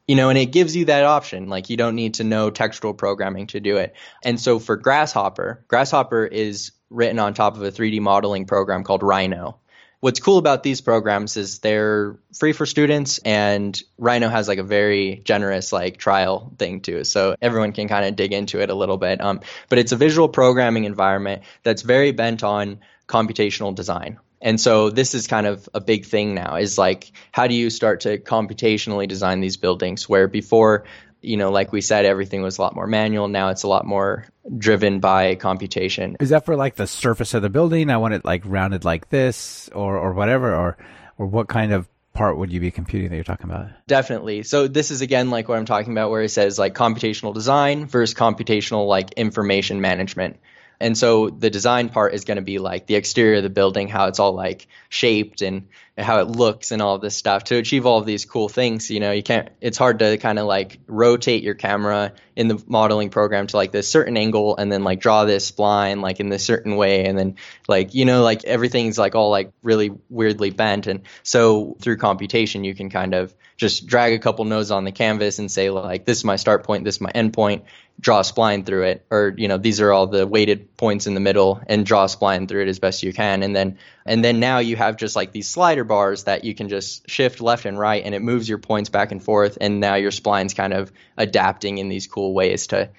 [0.07, 1.49] you know, and it gives you that option.
[1.49, 3.95] Like you don't need to know textual programming to do it.
[4.23, 9.03] And so for Grasshopper, Grasshopper is written on top of a 3D modeling program called
[9.03, 9.59] Rhino.
[9.99, 14.63] What's cool about these programs is they're free for students and Rhino has like a
[14.63, 17.03] very generous like trial thing too.
[17.03, 19.19] So everyone can kind of dig into it a little bit.
[19.19, 24.19] Um, but it's a visual programming environment that's very bent on computational design.
[24.41, 27.69] And so this is kind of a big thing now is like how do you
[27.69, 30.86] start to computationally design these buildings where before
[31.21, 33.28] you know, like we said, everything was a lot more manual.
[33.28, 34.26] Now it's a lot more
[34.58, 36.15] driven by computation.
[36.19, 37.89] Is that for like the surface of the building?
[37.89, 40.78] I want it like rounded like this, or or whatever, or
[41.17, 43.67] or what kind of part would you be computing that you're talking about?
[43.88, 44.43] Definitely.
[44.43, 47.86] So this is again like what I'm talking about, where it says like computational design
[47.86, 50.39] versus computational like information management.
[50.79, 53.87] And so the design part is going to be like the exterior of the building,
[53.87, 57.45] how it's all like shaped and how it looks and all this stuff.
[57.45, 60.37] To achieve all of these cool things, you know, you can't, it's hard to kind
[60.37, 64.71] of like rotate your camera in the modeling program to like this certain angle and
[64.71, 67.05] then like draw this spline like in this certain way.
[67.05, 67.35] And then
[67.67, 70.85] like, you know, like everything's like all like really weirdly bent.
[70.85, 74.91] And so through computation, you can kind of just drag a couple nodes on the
[74.91, 77.63] canvas and say like, this is my start point, this is my end point
[77.99, 81.15] draw a spline through it or you know these are all the weighted points in
[81.15, 84.23] the middle and draw a spline through it as best you can and then and
[84.23, 87.65] then now you have just like these slider bars that you can just shift left
[87.65, 90.73] and right and it moves your points back and forth and now your spline's kind
[90.73, 92.89] of adapting in these cool ways to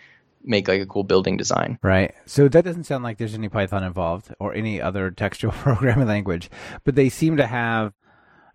[0.45, 1.79] make like a cool building design.
[1.83, 2.15] Right.
[2.27, 6.51] So that doesn't sound like there's any Python involved or any other textual programming language,
[6.85, 7.93] but they seem to have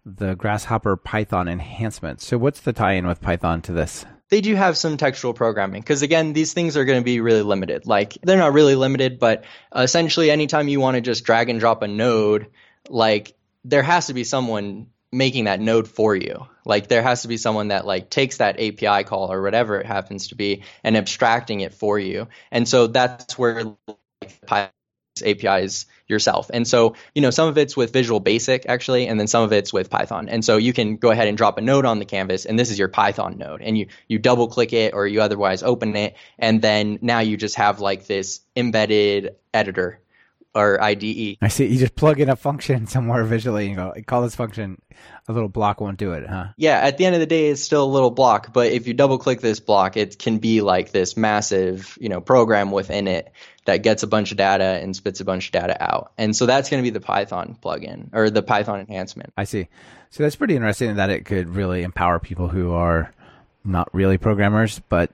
[0.06, 2.21] the Grasshopper Python enhancement.
[2.21, 4.06] So what's the tie-in with Python to this?
[4.34, 7.43] They do have some textual programming because again these things are going to be really
[7.43, 7.86] limited.
[7.86, 9.43] Like they're not really limited but
[9.76, 12.48] essentially anytime you want to just drag and drop a node
[12.89, 16.48] like there has to be someone making that node for you.
[16.65, 19.86] Like there has to be someone that like takes that api call or whatever it
[19.86, 22.28] happens to be and abstracting it for you.
[22.52, 23.76] And so that's where
[24.50, 24.74] like,
[25.21, 26.49] apis yourself.
[26.54, 29.54] And so, you know, some of it's with Visual Basic actually, and then some of
[29.54, 30.30] it's with Python.
[30.30, 32.71] And so you can go ahead and drop a node on the canvas, and this
[32.71, 36.15] is your Python node, and you you double click it or you otherwise open it,
[36.39, 39.99] and then now you just have like this embedded editor
[40.55, 41.37] or IDE.
[41.41, 41.65] I see.
[41.65, 44.81] You just plug in a function somewhere visually and go, call this function.
[45.27, 46.47] A little block won't do it, huh?
[46.57, 46.79] Yeah.
[46.79, 49.17] At the end of the day, it's still a little block, but if you double
[49.17, 53.31] click this block, it can be like this massive, you know, program within it
[53.65, 56.11] that gets a bunch of data and spits a bunch of data out.
[56.17, 59.33] And so that's going to be the Python plugin or the Python enhancement.
[59.37, 59.69] I see.
[60.09, 63.11] So that's pretty interesting that it could really empower people who are
[63.63, 65.11] not really programmers, but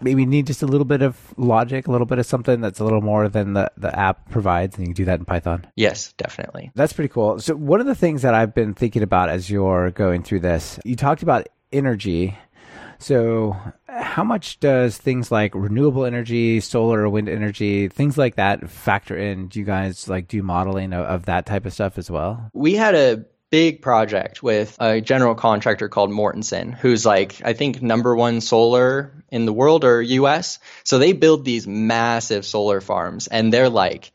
[0.00, 2.84] maybe need just a little bit of logic, a little bit of something that's a
[2.84, 5.66] little more than the, the app provides, and you can do that in Python.
[5.76, 6.70] Yes, definitely.
[6.74, 7.38] That's pretty cool.
[7.40, 10.78] So, one of the things that I've been thinking about as you're going through this,
[10.84, 12.36] you talked about energy.
[12.98, 13.56] So,
[13.88, 19.48] how much does things like renewable energy, solar, wind energy, things like that factor in?
[19.48, 22.50] Do you guys like do modeling of, of that type of stuff as well?
[22.52, 27.82] We had a big project with a general contractor called Mortenson, who's like, I think,
[27.82, 30.58] number one solar in the world or US.
[30.84, 34.12] So they build these massive solar farms and they're like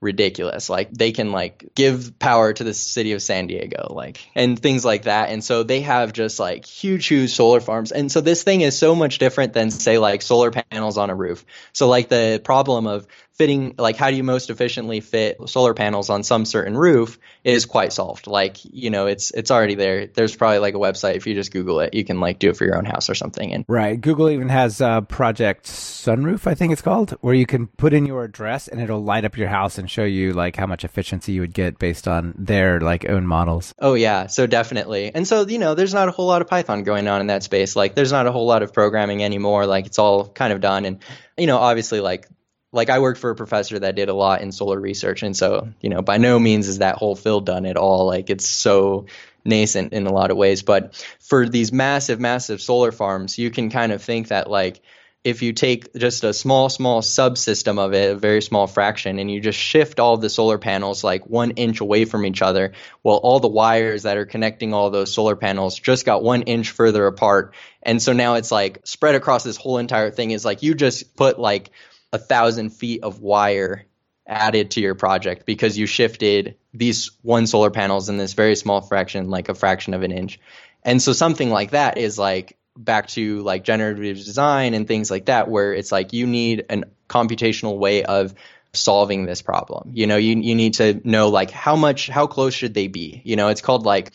[0.00, 0.70] ridiculous.
[0.70, 4.84] Like they can like give power to the city of San Diego, like and things
[4.84, 5.30] like that.
[5.30, 7.92] And so they have just like huge, huge solar farms.
[7.92, 11.14] And so this thing is so much different than say like solar panels on a
[11.14, 11.44] roof.
[11.72, 13.06] So like the problem of
[13.38, 17.66] fitting like how do you most efficiently fit solar panels on some certain roof is
[17.66, 18.26] quite solved.
[18.26, 20.06] Like you know it's it's already there.
[20.06, 21.14] There's probably like a website.
[21.14, 23.14] If you just google it you can like do it for your own house or
[23.14, 23.52] something.
[23.52, 24.00] And right.
[24.00, 28.06] Google even has uh, project sunroof i think it's called where you can put in
[28.06, 31.32] your address and it'll light up your house and show you like how much efficiency
[31.32, 33.74] you would get based on their like own models.
[33.78, 34.26] Oh yeah.
[34.26, 35.12] So definitely.
[35.14, 37.42] And so you know there's not a whole lot of python going on in that
[37.42, 37.76] space.
[37.76, 39.66] Like there's not a whole lot of programming anymore.
[39.66, 40.84] Like it's all kind of done.
[40.84, 40.98] And
[41.36, 42.26] you know obviously like
[42.72, 45.68] like I worked for a professor that did a lot in solar research, and so
[45.80, 48.06] you know, by no means is that whole field done at all.
[48.06, 49.06] Like it's so
[49.44, 50.62] nascent in a lot of ways.
[50.62, 54.82] But for these massive, massive solar farms, you can kind of think that like
[55.24, 59.30] if you take just a small, small subsystem of it, a very small fraction, and
[59.30, 63.16] you just shift all the solar panels like one inch away from each other, well,
[63.16, 67.06] all the wires that are connecting all those solar panels just got one inch further
[67.06, 67.54] apart.
[67.82, 71.16] And so now it's like spread across this whole entire thing is like you just
[71.16, 71.70] put like
[72.12, 73.84] a thousand feet of wire
[74.26, 78.82] added to your project because you shifted these one solar panels in this very small
[78.82, 80.38] fraction, like a fraction of an inch.
[80.82, 85.26] And so something like that is like back to like generative design and things like
[85.26, 88.34] that, where it's like you need a computational way of
[88.72, 89.90] solving this problem.
[89.94, 93.22] You know, you you need to know like how much how close should they be?
[93.24, 94.12] You know, it's called like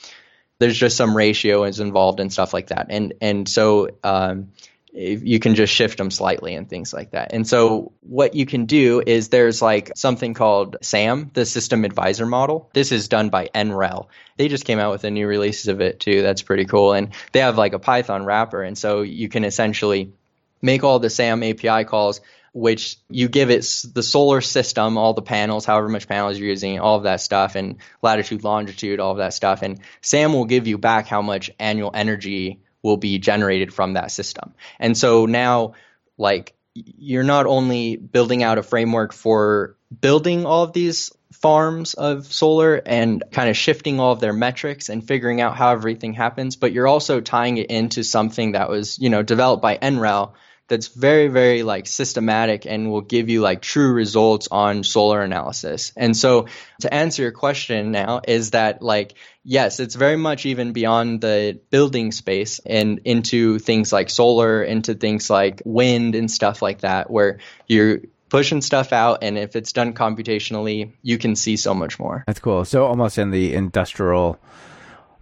[0.60, 2.88] there's just some ratio is involved and stuff like that.
[2.90, 4.52] And and so um,
[4.94, 7.34] you can just shift them slightly and things like that.
[7.34, 12.28] And so what you can do is there's like something called SAM, the system advisor
[12.28, 12.70] model.
[12.74, 14.08] This is done by NREL.
[14.38, 16.22] They just came out with a new release of it too.
[16.22, 16.94] That's pretty cool.
[16.94, 18.62] And they have like a Python wrapper.
[18.62, 20.14] And so you can essentially
[20.62, 22.22] make all the SAM API calls
[22.54, 23.66] which you give it
[23.96, 27.56] the solar system, all the panels, however much panels you're using, all of that stuff,
[27.56, 29.64] and latitude, longitude, all of that stuff.
[29.64, 34.12] And SAM will give you back how much annual energy will be generated from that
[34.12, 34.54] system.
[34.80, 35.74] And so now,
[36.18, 42.32] like, you're not only building out a framework for building all of these farms of
[42.32, 46.56] solar and kind of shifting all of their metrics and figuring out how everything happens,
[46.56, 50.34] but you're also tying it into something that was, you know, developed by NREL
[50.68, 55.92] that's very very like systematic and will give you like true results on solar analysis.
[55.96, 56.48] And so
[56.82, 61.60] to answer your question now is that like yes it's very much even beyond the
[61.70, 67.10] building space and into things like solar into things like wind and stuff like that
[67.10, 68.00] where you're
[68.30, 72.24] pushing stuff out and if it's done computationally you can see so much more.
[72.26, 72.66] That's cool.
[72.66, 74.40] So almost in the industrial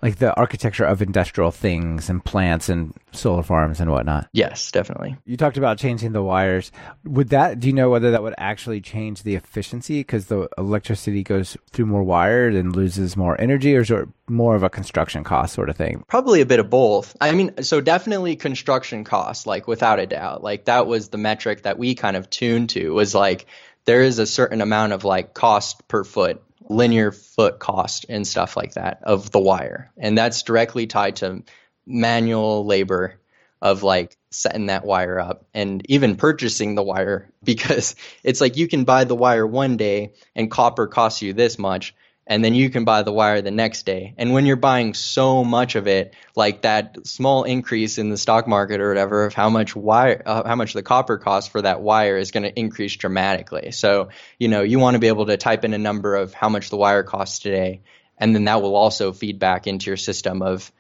[0.01, 4.27] like the architecture of industrial things and plants and solar farms and whatnot.
[4.33, 5.15] Yes, definitely.
[5.25, 6.71] You talked about changing the wires.
[7.05, 7.59] Would that?
[7.59, 11.85] Do you know whether that would actually change the efficiency because the electricity goes through
[11.85, 15.69] more wires and loses more energy, or is it more of a construction cost sort
[15.69, 16.03] of thing?
[16.07, 17.15] Probably a bit of both.
[17.21, 20.43] I mean, so definitely construction costs, like without a doubt.
[20.43, 23.45] Like that was the metric that we kind of tuned to was like
[23.85, 26.41] there is a certain amount of like cost per foot
[26.72, 29.91] linear foot cost and stuff like that of the wire.
[29.97, 31.43] And that's directly tied to
[31.86, 33.19] manual labor
[33.61, 38.67] of like setting that wire up and even purchasing the wire because it's like you
[38.67, 41.93] can buy the wire one day and copper costs you this much
[42.28, 44.13] and then you can buy the wire the next day.
[44.17, 48.47] And when you're buying so much of it, like that small increase in the stock
[48.47, 51.82] market or whatever of how much wire, uh, how much the copper costs for that
[51.82, 53.72] wire is going to increase dramatically.
[53.72, 56.49] So, you know, you want to be able to type in a number of how
[56.49, 57.82] much the wire costs today,
[58.17, 60.72] and then that will also feed back into your system of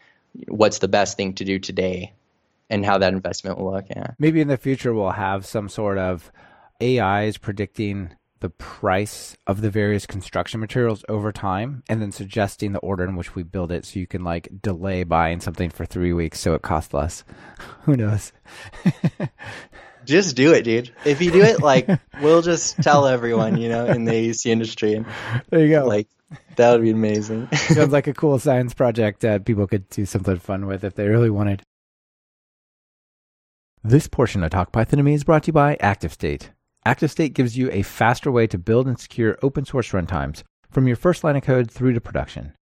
[0.47, 2.13] what's the best thing to do today
[2.69, 3.85] and how that investment will look.
[3.89, 4.11] Yeah.
[4.17, 6.31] Maybe in the future we'll have some sort of
[6.81, 12.79] AIs predicting the price of the various construction materials over time and then suggesting the
[12.79, 16.11] order in which we build it so you can like delay buying something for three
[16.11, 17.23] weeks so it costs less.
[17.83, 18.33] Who knows?
[20.05, 20.93] just do it, dude.
[21.05, 21.87] If you do it, like
[22.21, 24.93] we'll just tell everyone, you know, in the AEC industry.
[24.93, 25.05] And,
[25.49, 25.85] there you go.
[25.85, 26.07] Like
[26.55, 27.47] that would be amazing.
[27.53, 31.07] Sounds like a cool science project that people could do something fun with if they
[31.07, 31.61] really wanted.
[33.83, 36.49] This portion of Talk Python to Me is brought to you by ActiveState.
[36.85, 40.95] ActiveState gives you a faster way to build and secure open source runtimes from your
[40.95, 42.53] first line of code through to production.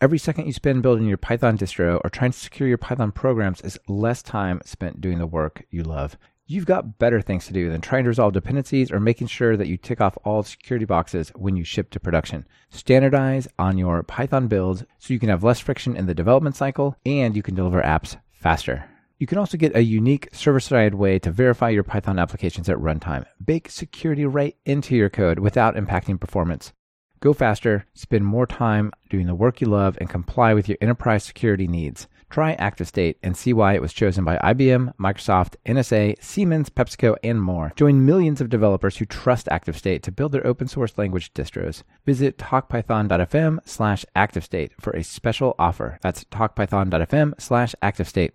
[0.00, 3.60] Every second you spend building your Python distro or trying to secure your Python programs
[3.60, 6.16] is less time spent doing the work you love.
[6.44, 9.68] You've got better things to do than trying to resolve dependencies or making sure that
[9.68, 12.48] you tick off all security boxes when you ship to production.
[12.70, 16.96] Standardize on your Python builds so you can have less friction in the development cycle
[17.06, 18.88] and you can deliver apps faster.
[19.18, 23.24] You can also get a unique server-side way to verify your Python applications at runtime.
[23.44, 26.72] Bake security right into your code without impacting performance.
[27.18, 31.24] Go faster, spend more time doing the work you love, and comply with your enterprise
[31.24, 32.06] security needs.
[32.30, 37.42] Try ActiveState and see why it was chosen by IBM, Microsoft, NSA, Siemens, PepsiCo, and
[37.42, 37.72] more.
[37.74, 41.82] Join millions of developers who trust ActiveState to build their open source language distros.
[42.06, 45.98] Visit talkpython.fm slash ActiveState for a special offer.
[46.02, 48.30] That's talkpython.fm slash ActiveState.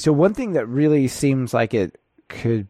[0.00, 2.68] So one thing that really seems like it could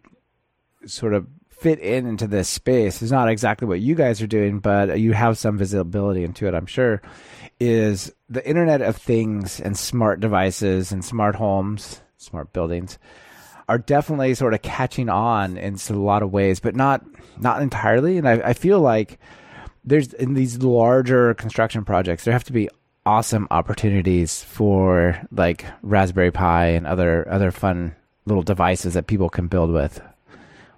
[0.86, 4.58] sort of fit in into this space is not exactly what you guys are doing,
[4.58, 7.02] but you have some visibility into it, I'm sure,
[7.60, 12.98] is the Internet of Things and smart devices and smart homes, smart buildings
[13.70, 17.04] are definitely sort of catching on in a lot of ways, but not
[17.38, 18.18] not entirely.
[18.18, 19.20] And I, I feel like
[19.84, 22.68] there's in these larger construction projects, there have to be
[23.10, 29.48] awesome opportunities for like Raspberry Pi and other other fun little devices that people can
[29.48, 30.00] build with.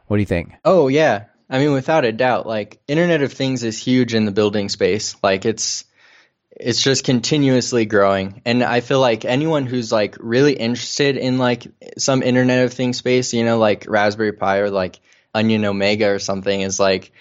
[0.07, 0.55] What do you think?
[0.65, 1.27] Oh yeah.
[1.51, 5.15] I mean without a doubt like Internet of Things is huge in the building space.
[5.23, 5.85] Like it's
[6.53, 11.67] it's just continuously growing and I feel like anyone who's like really interested in like
[11.99, 15.01] some Internet of Things space, you know, like Raspberry Pi or like
[15.35, 17.13] Onion Omega or something is like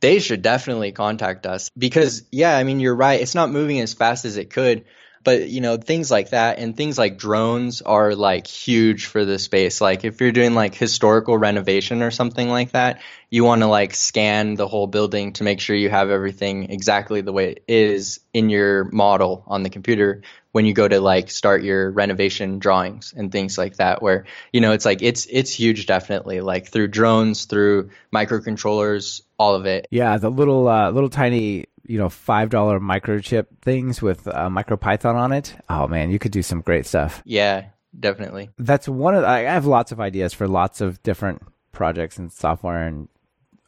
[0.00, 3.20] they should definitely contact us because yeah, I mean you're right.
[3.20, 4.84] It's not moving as fast as it could,
[5.24, 9.38] but you know things like that and things like drones are like huge for the
[9.38, 9.80] space.
[9.80, 13.94] Like if you're doing like historical renovation or something like that, you want to like
[13.94, 18.20] scan the whole building to make sure you have everything exactly the way it is
[18.32, 20.22] in your model on the computer
[20.56, 24.60] when you go to like start your renovation drawings and things like that where you
[24.62, 29.86] know it's like it's it's huge definitely like through drones through microcontrollers all of it.
[29.90, 35.14] Yeah the little uh, little tiny you know five dollar microchip things with uh, MicroPython
[35.14, 35.54] on it.
[35.68, 37.20] Oh man you could do some great stuff.
[37.26, 37.66] Yeah
[38.00, 38.48] definitely.
[38.56, 41.42] That's one of i have lots of ideas for lots of different
[41.72, 43.10] projects and software and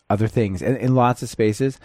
[0.09, 1.79] other things in, in lots of spaces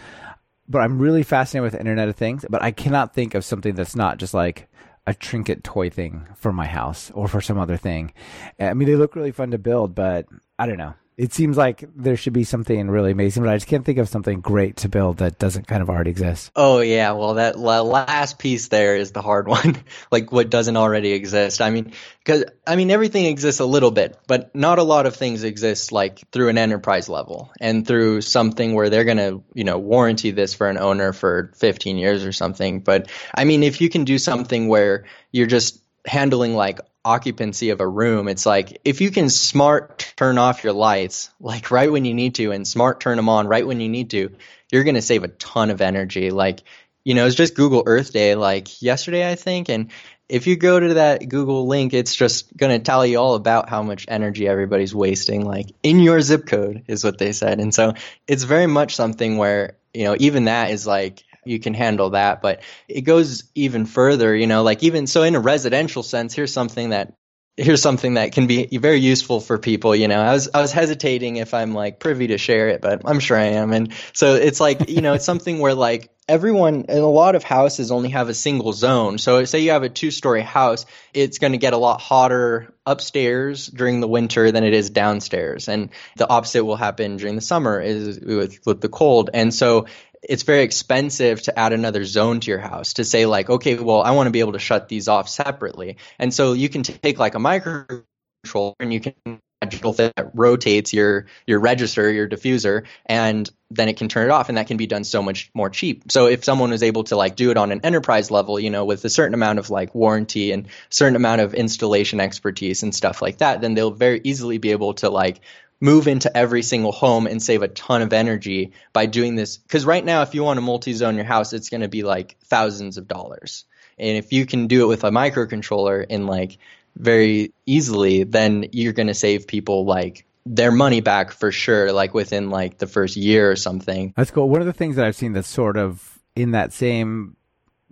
[0.66, 3.94] but i'm really fascinated with internet of things but i cannot think of something that's
[3.94, 4.66] not just like
[5.06, 8.12] a trinket toy thing for my house or for some other thing.
[8.58, 10.26] I mean, they look really fun to build, but
[10.58, 13.68] I don't know it seems like there should be something really amazing, but I just
[13.68, 16.50] can't think of something great to build that doesn't kind of already exist.
[16.56, 19.76] Oh yeah, well that last piece there is the hard one,
[20.10, 21.60] like what doesn't already exist.
[21.60, 25.14] I mean, because I mean everything exists a little bit, but not a lot of
[25.14, 29.78] things exist like through an enterprise level and through something where they're gonna you know
[29.78, 32.80] warranty this for an owner for 15 years or something.
[32.80, 37.80] But I mean, if you can do something where you're just handling like occupancy of
[37.80, 42.04] a room it's like if you can smart turn off your lights like right when
[42.04, 44.30] you need to and smart turn them on right when you need to
[44.72, 46.30] you're going to save a ton of energy.
[46.30, 46.64] Like
[47.04, 49.90] you know it's just google earth day like yesterday i think and
[50.28, 53.68] if you go to that google link it's just going to tell you all about
[53.68, 57.60] how much energy everybody's wasting like in your zip code is what they said.
[57.60, 57.92] And so
[58.26, 62.42] it's very much something where you know even that is like you can handle that.
[62.42, 66.52] But it goes even further, you know, like even so in a residential sense, here's
[66.52, 67.14] something that
[67.56, 70.72] here's something that can be very useful for people you know i was i was
[70.72, 74.34] hesitating if i'm like privy to share it but i'm sure i am and so
[74.34, 78.08] it's like you know it's something where like everyone in a lot of houses only
[78.08, 81.58] have a single zone so say you have a two story house it's going to
[81.58, 86.64] get a lot hotter upstairs during the winter than it is downstairs and the opposite
[86.64, 89.86] will happen during the summer is with with the cold and so
[90.28, 94.02] it's very expensive to add another zone to your house to say like okay well
[94.02, 95.96] i want to be able to shut these off separately.
[96.18, 101.58] And so you can take like a microcontroller and you can that rotates your your
[101.58, 105.04] register your diffuser and then it can turn it off and that can be done
[105.04, 106.12] so much more cheap.
[106.12, 108.84] So if someone was able to like do it on an enterprise level you know
[108.84, 113.22] with a certain amount of like warranty and certain amount of installation expertise and stuff
[113.22, 115.40] like that then they'll very easily be able to like
[115.80, 119.56] move into every single home and save a ton of energy by doing this.
[119.56, 122.36] Because right now, if you want to multi-zone your house, it's going to be like
[122.44, 123.64] thousands of dollars.
[123.98, 126.58] And if you can do it with a microcontroller and like
[126.96, 132.14] very easily, then you're going to save people like their money back for sure, like
[132.14, 134.12] within like the first year or something.
[134.16, 134.48] That's cool.
[134.48, 137.36] One of the things that I've seen that's sort of in that same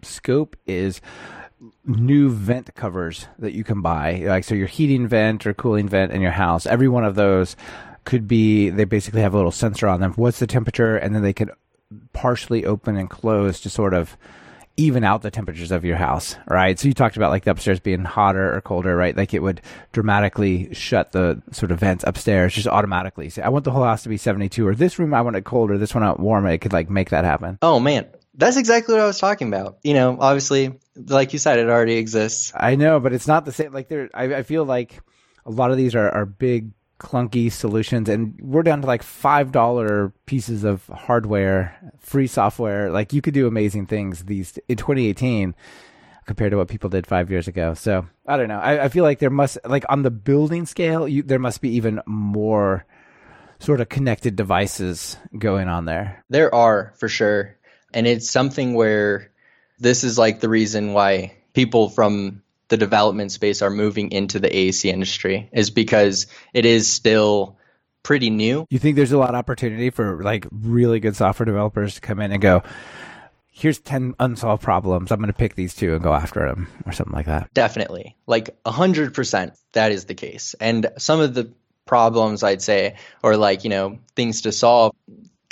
[0.02, 1.00] scope is
[1.84, 4.22] new vent covers that you can buy.
[4.24, 7.56] Like so your heating vent or cooling vent in your house, every one of those
[8.04, 10.12] could be they basically have a little sensor on them.
[10.14, 11.50] What's the temperature and then they can
[12.12, 14.16] partially open and close to sort of
[14.76, 16.78] even out the temperatures of your house, right?
[16.78, 19.14] So you talked about like the upstairs being hotter or colder, right?
[19.14, 19.60] Like it would
[19.92, 23.28] dramatically shut the sort of vents upstairs just automatically.
[23.28, 25.44] Say, I want the whole house to be 72 or this room I want it
[25.44, 26.48] colder, this one I want warmer.
[26.48, 27.58] It could like make that happen.
[27.60, 29.78] Oh man, that's exactly what I was talking about.
[29.82, 32.52] You know, obviously like you said, it already exists.
[32.54, 33.72] I know, but it's not the same.
[33.72, 35.00] Like there, I, I feel like
[35.46, 36.72] a lot of these are, are big
[37.02, 43.12] clunky solutions and we're down to like five dollar pieces of hardware free software like
[43.12, 45.52] you could do amazing things these in 2018
[46.26, 49.02] compared to what people did five years ago so i don't know i, I feel
[49.02, 52.86] like there must like on the building scale you, there must be even more
[53.58, 57.56] sort of connected devices going on there there are for sure
[57.92, 59.31] and it's something where
[59.82, 64.48] this is like the reason why people from the development space are moving into the
[64.48, 67.58] AEC industry is because it is still
[68.02, 68.66] pretty new.
[68.70, 72.20] You think there's a lot of opportunity for like really good software developers to come
[72.20, 72.62] in and go,
[73.50, 75.12] here's 10 unsolved problems.
[75.12, 77.52] I'm going to pick these two and go after them or something like that.
[77.52, 78.16] Definitely.
[78.26, 80.54] Like 100% that is the case.
[80.58, 81.52] And some of the
[81.84, 84.94] problems I'd say, or like, you know, things to solve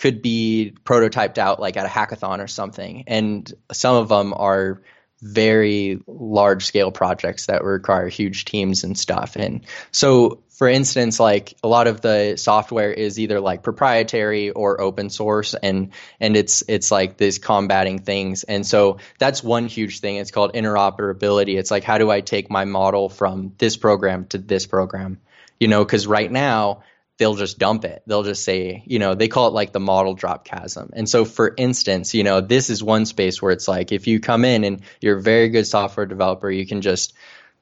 [0.01, 3.05] could be prototyped out like at a hackathon or something.
[3.07, 4.81] And some of them are
[5.21, 9.37] very large scale projects that require huge teams and stuff.
[9.37, 14.81] And so, for instance, like a lot of the software is either like proprietary or
[14.81, 18.45] open source, and and it's it's like this combating things.
[18.45, 20.17] And so that's one huge thing.
[20.17, 21.59] It's called interoperability.
[21.59, 25.21] It's like how do I take my model from this program to this program?
[25.59, 26.85] You know, because right now
[27.21, 28.03] they'll just dump it.
[28.07, 30.89] They'll just say, you know, they call it like the model drop chasm.
[30.95, 34.21] And so, for instance, you know, this is one space where it's like if you
[34.21, 37.13] come in and you're a very good software developer, you can just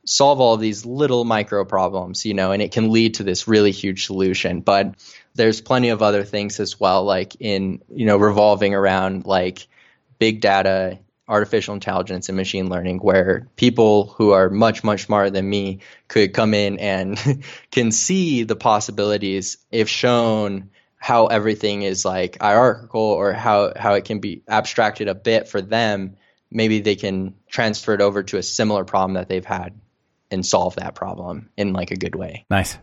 [0.07, 3.73] solve all these little micro problems, you know, and it can lead to this really
[3.73, 4.61] huge solution.
[4.61, 4.95] But
[5.35, 9.67] there's plenty of other things as well, like in, you know, revolving around like
[10.21, 15.49] big data artificial intelligence and machine learning where people who are much much smarter than
[15.49, 22.39] me could come in and can see the possibilities if shown how everything is like
[22.41, 26.17] hierarchical or how how it can be abstracted a bit for them.
[26.51, 29.79] Maybe they can transfer it over to a similar problem that they've had
[30.31, 32.47] and solve that problem in like a good way.
[32.51, 32.79] Nice.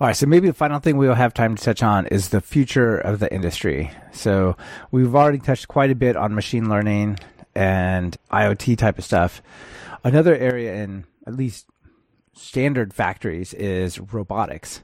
[0.00, 2.40] All right, so maybe the final thing we'll have time to touch on is the
[2.40, 3.90] future of the industry.
[4.12, 4.56] So
[4.90, 7.18] we've already touched quite a bit on machine learning
[7.54, 9.42] and IoT type of stuff.
[10.04, 11.66] Another area in at least
[12.32, 14.82] standard factories is robotics.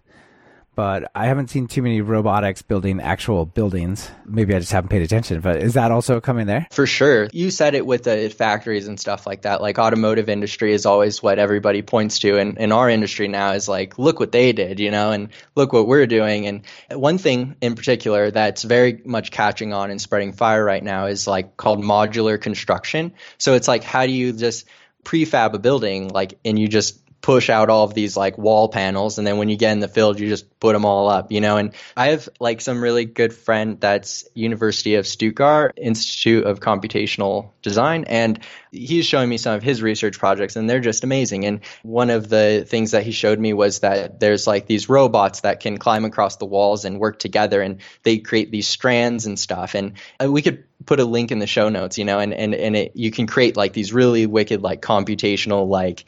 [0.77, 4.11] But I haven't seen too many robotics building actual buildings.
[4.27, 6.68] Maybe I just haven't paid attention, but is that also coming there?
[6.70, 7.29] For sure.
[7.33, 9.62] You said it with the factories and stuff like that.
[9.62, 12.37] Like automotive industry is always what everybody points to.
[12.37, 15.72] And in our industry now is like, look what they did, you know, and look
[15.72, 16.47] what we're doing.
[16.47, 21.07] And one thing in particular that's very much catching on and spreading fire right now
[21.07, 23.14] is like called modular construction.
[23.39, 24.66] So it's like, how do you just
[25.05, 29.19] prefab a building like and you just push out all of these like wall panels
[29.19, 31.41] and then when you get in the field you just put them all up you
[31.41, 31.57] know?
[31.57, 37.51] And i have like some really good friend that's university of stuttgart institute of computational
[37.62, 38.41] design and
[38.77, 41.45] he's showing me some of his research projects and they're just amazing.
[41.45, 45.41] And one of the things that he showed me was that there's like these robots
[45.41, 49.39] that can climb across the walls and work together and they create these strands and
[49.39, 49.75] stuff.
[49.75, 52.19] And uh, we could put a link in the show notes you know?
[52.19, 56.05] And and, and it, you can create like these really wicked like computational like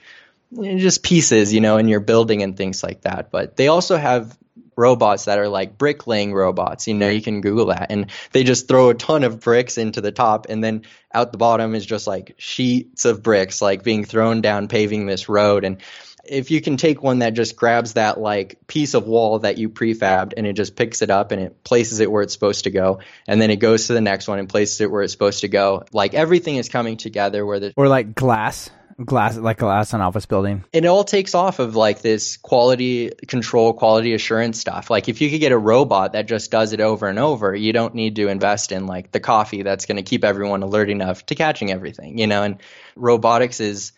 [0.52, 3.30] just pieces, you know, in your building and things like that.
[3.30, 4.36] But they also have
[4.76, 6.86] robots that are like bricklaying robots.
[6.86, 10.00] You know, you can Google that, and they just throw a ton of bricks into
[10.00, 10.82] the top, and then
[11.12, 15.28] out the bottom is just like sheets of bricks, like being thrown down, paving this
[15.28, 15.64] road.
[15.64, 15.82] And
[16.28, 19.68] if you can take one that just grabs that like piece of wall that you
[19.68, 22.70] prefabbed and it just picks it up and it places it where it's supposed to
[22.70, 25.40] go and then it goes to the next one and places it where it's supposed
[25.40, 28.68] to go like everything is coming together where the or like glass
[29.04, 30.64] glass like glass on office building.
[30.72, 34.90] It all takes off of like this quality control quality assurance stuff.
[34.90, 37.72] Like if you could get a robot that just does it over and over you
[37.72, 41.24] don't need to invest in like the coffee that's going to keep everyone alert enough
[41.26, 42.42] to catching everything you know?
[42.42, 42.60] And
[42.96, 43.92] robotics is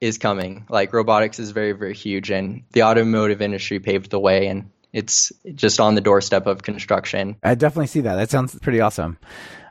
[0.00, 0.66] is coming.
[0.68, 5.32] Like robotics is very very huge and the automotive industry paved the way and it's
[5.54, 7.36] just on the doorstep of construction.
[7.42, 8.16] I definitely see that.
[8.16, 9.16] That sounds pretty awesome.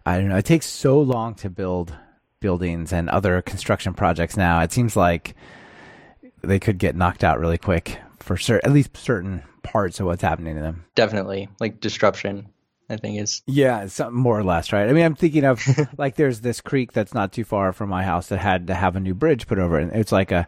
[0.03, 0.37] I don't know.
[0.37, 1.93] It takes so long to build
[2.41, 5.35] buildings and other construction projects now, it seems like
[6.41, 10.21] they could get knocked out really quick for certain, at least certain parts of what's
[10.21, 10.85] happening to them.
[10.95, 12.49] Definitely, like disruption.
[12.89, 14.89] I think is yeah, some, more or less, right?
[14.89, 15.61] I mean, I'm thinking of
[15.97, 18.97] like there's this creek that's not too far from my house that had to have
[18.97, 19.83] a new bridge put over it.
[19.83, 20.45] And it's like a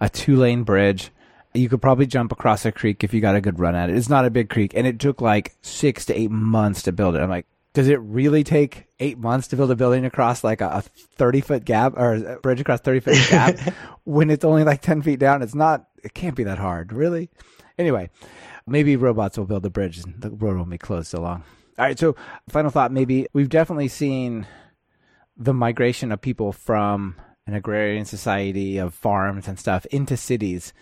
[0.00, 1.10] a two lane bridge.
[1.52, 3.96] You could probably jump across a creek if you got a good run at it.
[3.96, 7.16] It's not a big creek, and it took like six to eight months to build
[7.16, 7.20] it.
[7.20, 10.82] I'm like, does it really take eight months to build a building across like a
[11.16, 13.58] 30 foot gap or a bridge across 30 foot gap
[14.04, 15.42] when it's only like 10 feet down?
[15.42, 17.30] It's not, it can't be that hard, really.
[17.76, 18.10] Anyway,
[18.66, 21.42] maybe robots will build a bridge and the road will be closed so long.
[21.76, 21.98] All right.
[21.98, 22.14] So,
[22.48, 24.46] final thought maybe we've definitely seen
[25.36, 27.16] the migration of people from
[27.48, 30.72] an agrarian society of farms and stuff into cities.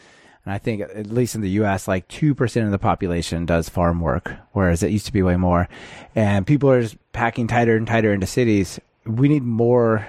[0.44, 4.00] And I think, at least in the US, like 2% of the population does farm
[4.00, 5.68] work, whereas it used to be way more.
[6.14, 8.80] And people are just packing tighter and tighter into cities.
[9.06, 10.06] We need more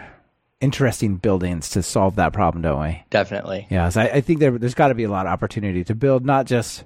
[0.60, 3.04] interesting buildings to solve that problem, don't we?
[3.10, 3.68] Definitely.
[3.70, 3.90] Yeah.
[3.90, 6.26] So I, I think there, there's got to be a lot of opportunity to build
[6.26, 6.86] not just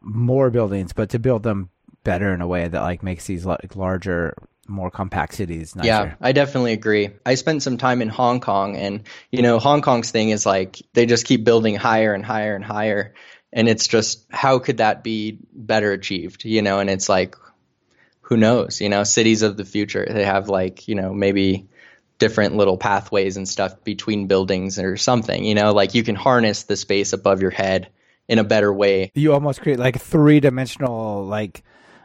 [0.00, 1.70] more buildings, but to build them
[2.04, 4.34] better in a way that like makes these like larger
[4.68, 5.86] more compact cities nicer.
[5.86, 7.10] Yeah, I definitely agree.
[7.24, 10.80] I spent some time in Hong Kong and you know, Hong Kong's thing is like
[10.92, 13.14] they just keep building higher and higher and higher
[13.52, 17.36] and it's just how could that be better achieved, you know, and it's like
[18.20, 20.06] who knows, you know, cities of the future.
[20.08, 21.66] They have like, you know, maybe
[22.18, 26.64] different little pathways and stuff between buildings or something, you know, like you can harness
[26.64, 27.88] the space above your head
[28.28, 29.10] in a better way.
[29.14, 31.62] You almost create like three dimensional like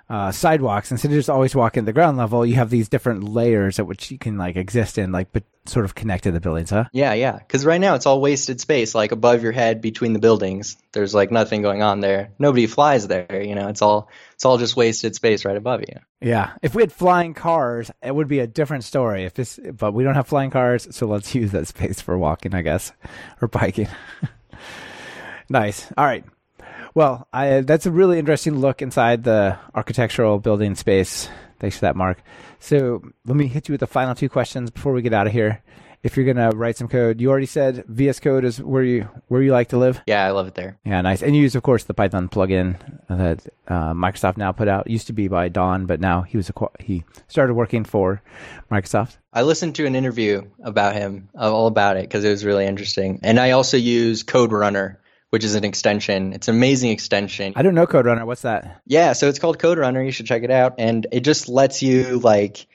[0.09, 2.45] uh, sidewalks instead of just always walking at the ground level.
[2.45, 5.85] You have these different layers at which you can like exist in, like but sort
[5.85, 6.85] of connect to the buildings, huh?
[6.91, 7.37] Yeah, yeah.
[7.37, 10.77] Because right now it's all wasted space, like above your head between the buildings.
[10.91, 12.31] There's like nothing going on there.
[12.37, 13.41] Nobody flies there.
[13.41, 15.99] You know, it's all it's all just wasted space right above you.
[16.21, 16.51] Yeah.
[16.61, 19.23] If we had flying cars, it would be a different story.
[19.23, 22.53] If this, but we don't have flying cars, so let's use that space for walking,
[22.53, 22.91] I guess,
[23.41, 23.87] or biking.
[25.49, 25.91] nice.
[25.97, 26.25] All right.
[26.95, 31.27] Well, I, that's a really interesting look inside the architectural building space.
[31.59, 32.21] Thanks for that, Mark.
[32.59, 35.33] So let me hit you with the final two questions before we get out of
[35.33, 35.63] here.
[36.03, 39.41] If you're gonna write some code, you already said VS Code is where you where
[39.41, 40.01] you like to live.
[40.05, 40.77] Yeah, I love it there.
[40.83, 41.23] Yeah, nice.
[41.23, 42.75] And you use, of course, the Python plugin
[43.07, 44.87] that uh, Microsoft now put out.
[44.87, 48.21] It used to be by Don, but now he was a, he started working for
[48.69, 49.15] Microsoft.
[49.31, 53.21] I listened to an interview about him, all about it, because it was really interesting.
[53.23, 54.99] And I also use Code Runner
[55.33, 56.31] which is an extension.
[56.31, 57.53] It's an amazing extension.
[57.55, 58.23] I don't know Code Runner.
[58.23, 58.83] What's that?
[58.85, 60.03] Yeah, so it's called Code Runner.
[60.03, 60.75] You should check it out.
[60.77, 62.67] And it just lets you like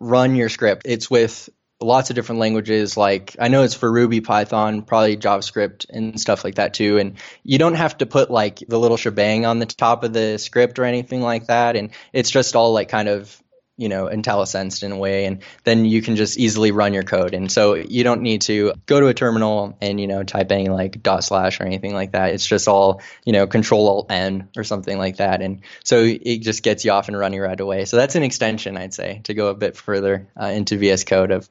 [0.00, 0.86] run your script.
[0.86, 2.96] It's with lots of different languages.
[2.96, 6.96] Like I know it's for Ruby, Python, probably JavaScript and stuff like that too.
[6.96, 10.38] And you don't have to put like the little shebang on the top of the
[10.38, 11.76] script or anything like that.
[11.76, 13.42] And it's just all like kind of
[13.78, 17.32] you know, IntelliSense in a way, and then you can just easily run your code.
[17.32, 20.68] And so you don't need to go to a terminal and, you know, type any
[20.68, 22.34] like dot slash or anything like that.
[22.34, 25.40] It's just all, you know, control alt N or something like that.
[25.40, 27.84] And so it just gets you off and running right away.
[27.84, 31.30] So that's an extension, I'd say, to go a bit further uh, into VS Code
[31.30, 31.48] of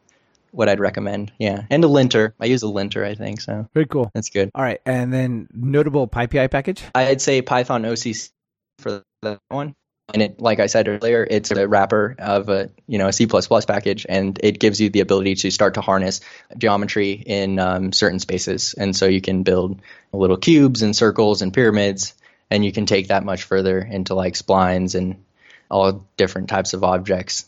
[0.51, 1.31] what I'd recommend.
[1.39, 1.63] Yeah.
[1.69, 2.35] And a linter.
[2.41, 3.39] I use a linter, I think.
[3.39, 4.11] So very cool.
[4.13, 4.51] That's good.
[4.53, 4.81] All right.
[4.85, 6.83] And then notable PyPI package?
[6.93, 8.31] I'd say Python OCC
[8.79, 9.75] for that one
[10.13, 13.27] and it like i said earlier it's a wrapper of a you know a c++
[13.27, 16.21] package and it gives you the ability to start to harness
[16.57, 18.73] geometry in um, certain spaces.
[18.73, 19.81] And so you can build
[20.13, 22.13] little cubes and circles and pyramids
[22.49, 25.23] and you can take that much further into like splines and
[25.69, 27.45] all different types of objects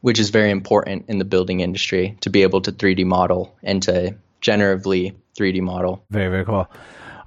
[0.00, 3.82] which is very important in the building industry to be able to 3d model and
[3.82, 6.04] to generatively 3d model.
[6.10, 6.68] Very very cool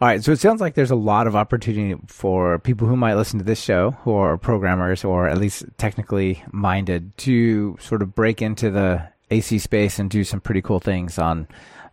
[0.04, 3.14] all right, so it sounds like there's a lot of opportunity for people who might
[3.14, 8.14] listen to this show who are programmers or at least technically minded to sort of
[8.14, 9.02] break into the
[9.32, 11.48] AEC space and do some pretty cool things on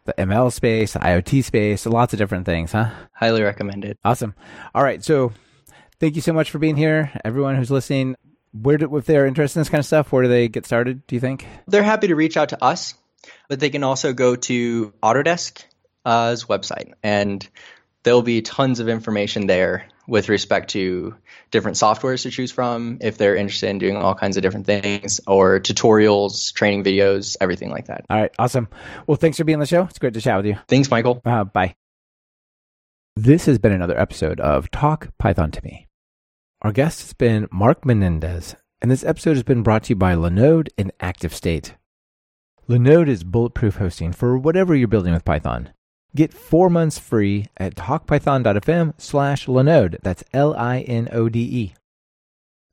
[0.07, 2.91] the ML space, the IoT space, lots of different things, huh?
[3.13, 3.97] Highly recommended.
[4.05, 4.35] Awesome.
[4.75, 5.33] All right, so
[6.01, 8.17] thank you so much for being here, everyone who's listening.
[8.51, 11.07] Where do, if they're interested in this kind of stuff, where do they get started?
[11.07, 12.95] Do you think they're happy to reach out to us,
[13.49, 15.65] but they can also go to Autodesk's
[16.05, 17.49] uh, website and
[18.05, 21.15] there'll be tons of information there with respect to
[21.51, 25.21] different softwares to choose from if they're interested in doing all kinds of different things
[25.27, 28.05] or tutorials, training videos, everything like that.
[28.11, 28.69] All right, awesome.
[29.07, 29.85] Well, thanks for being on the show.
[29.85, 30.59] It's great to chat with you.
[30.69, 31.21] Thanks, Michael.
[31.25, 31.75] Uh, bye.
[33.17, 35.87] This has been another episode of Talk Python to Me.
[36.63, 40.15] Our guest has been Mark Menendez, and this episode has been brought to you by
[40.15, 41.73] Linode and ActiveState.
[42.69, 45.71] Linode is bulletproof hosting for whatever you're building with Python.
[46.15, 49.97] Get four months free at talkpython.fm slash Linode.
[50.03, 51.75] That's L I N O D E.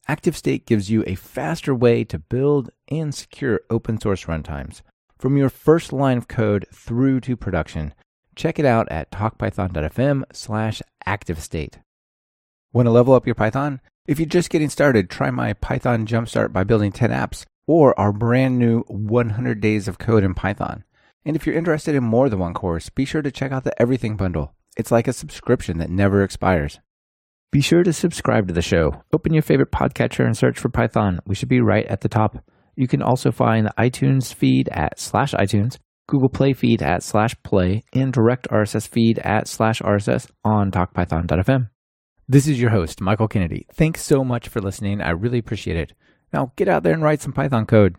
[0.09, 4.81] ActiveState gives you a faster way to build and secure open source runtimes
[5.19, 7.93] from your first line of code through to production.
[8.35, 11.75] Check it out at talkpython.fm slash ActiveState.
[12.71, 13.81] Want to level up your Python?
[14.07, 18.13] If you're just getting started, try my Python Jumpstart by building 10 apps or our
[18.13, 20.83] brand new 100 days of code in Python.
[21.27, 23.81] And if you're interested in more than one course, be sure to check out the
[23.81, 24.55] Everything Bundle.
[24.77, 26.79] It's like a subscription that never expires.
[27.51, 29.03] Be sure to subscribe to the show.
[29.11, 31.19] Open your favorite podcatcher and search for Python.
[31.27, 32.37] We should be right at the top.
[32.77, 37.35] You can also find the iTunes feed at slash iTunes, Google Play feed at slash
[37.43, 41.69] play, and direct RSS feed at slash RSS on talkpython.fm.
[42.29, 43.67] This is your host, Michael Kennedy.
[43.73, 45.01] Thanks so much for listening.
[45.01, 45.91] I really appreciate it.
[46.31, 47.97] Now get out there and write some Python code.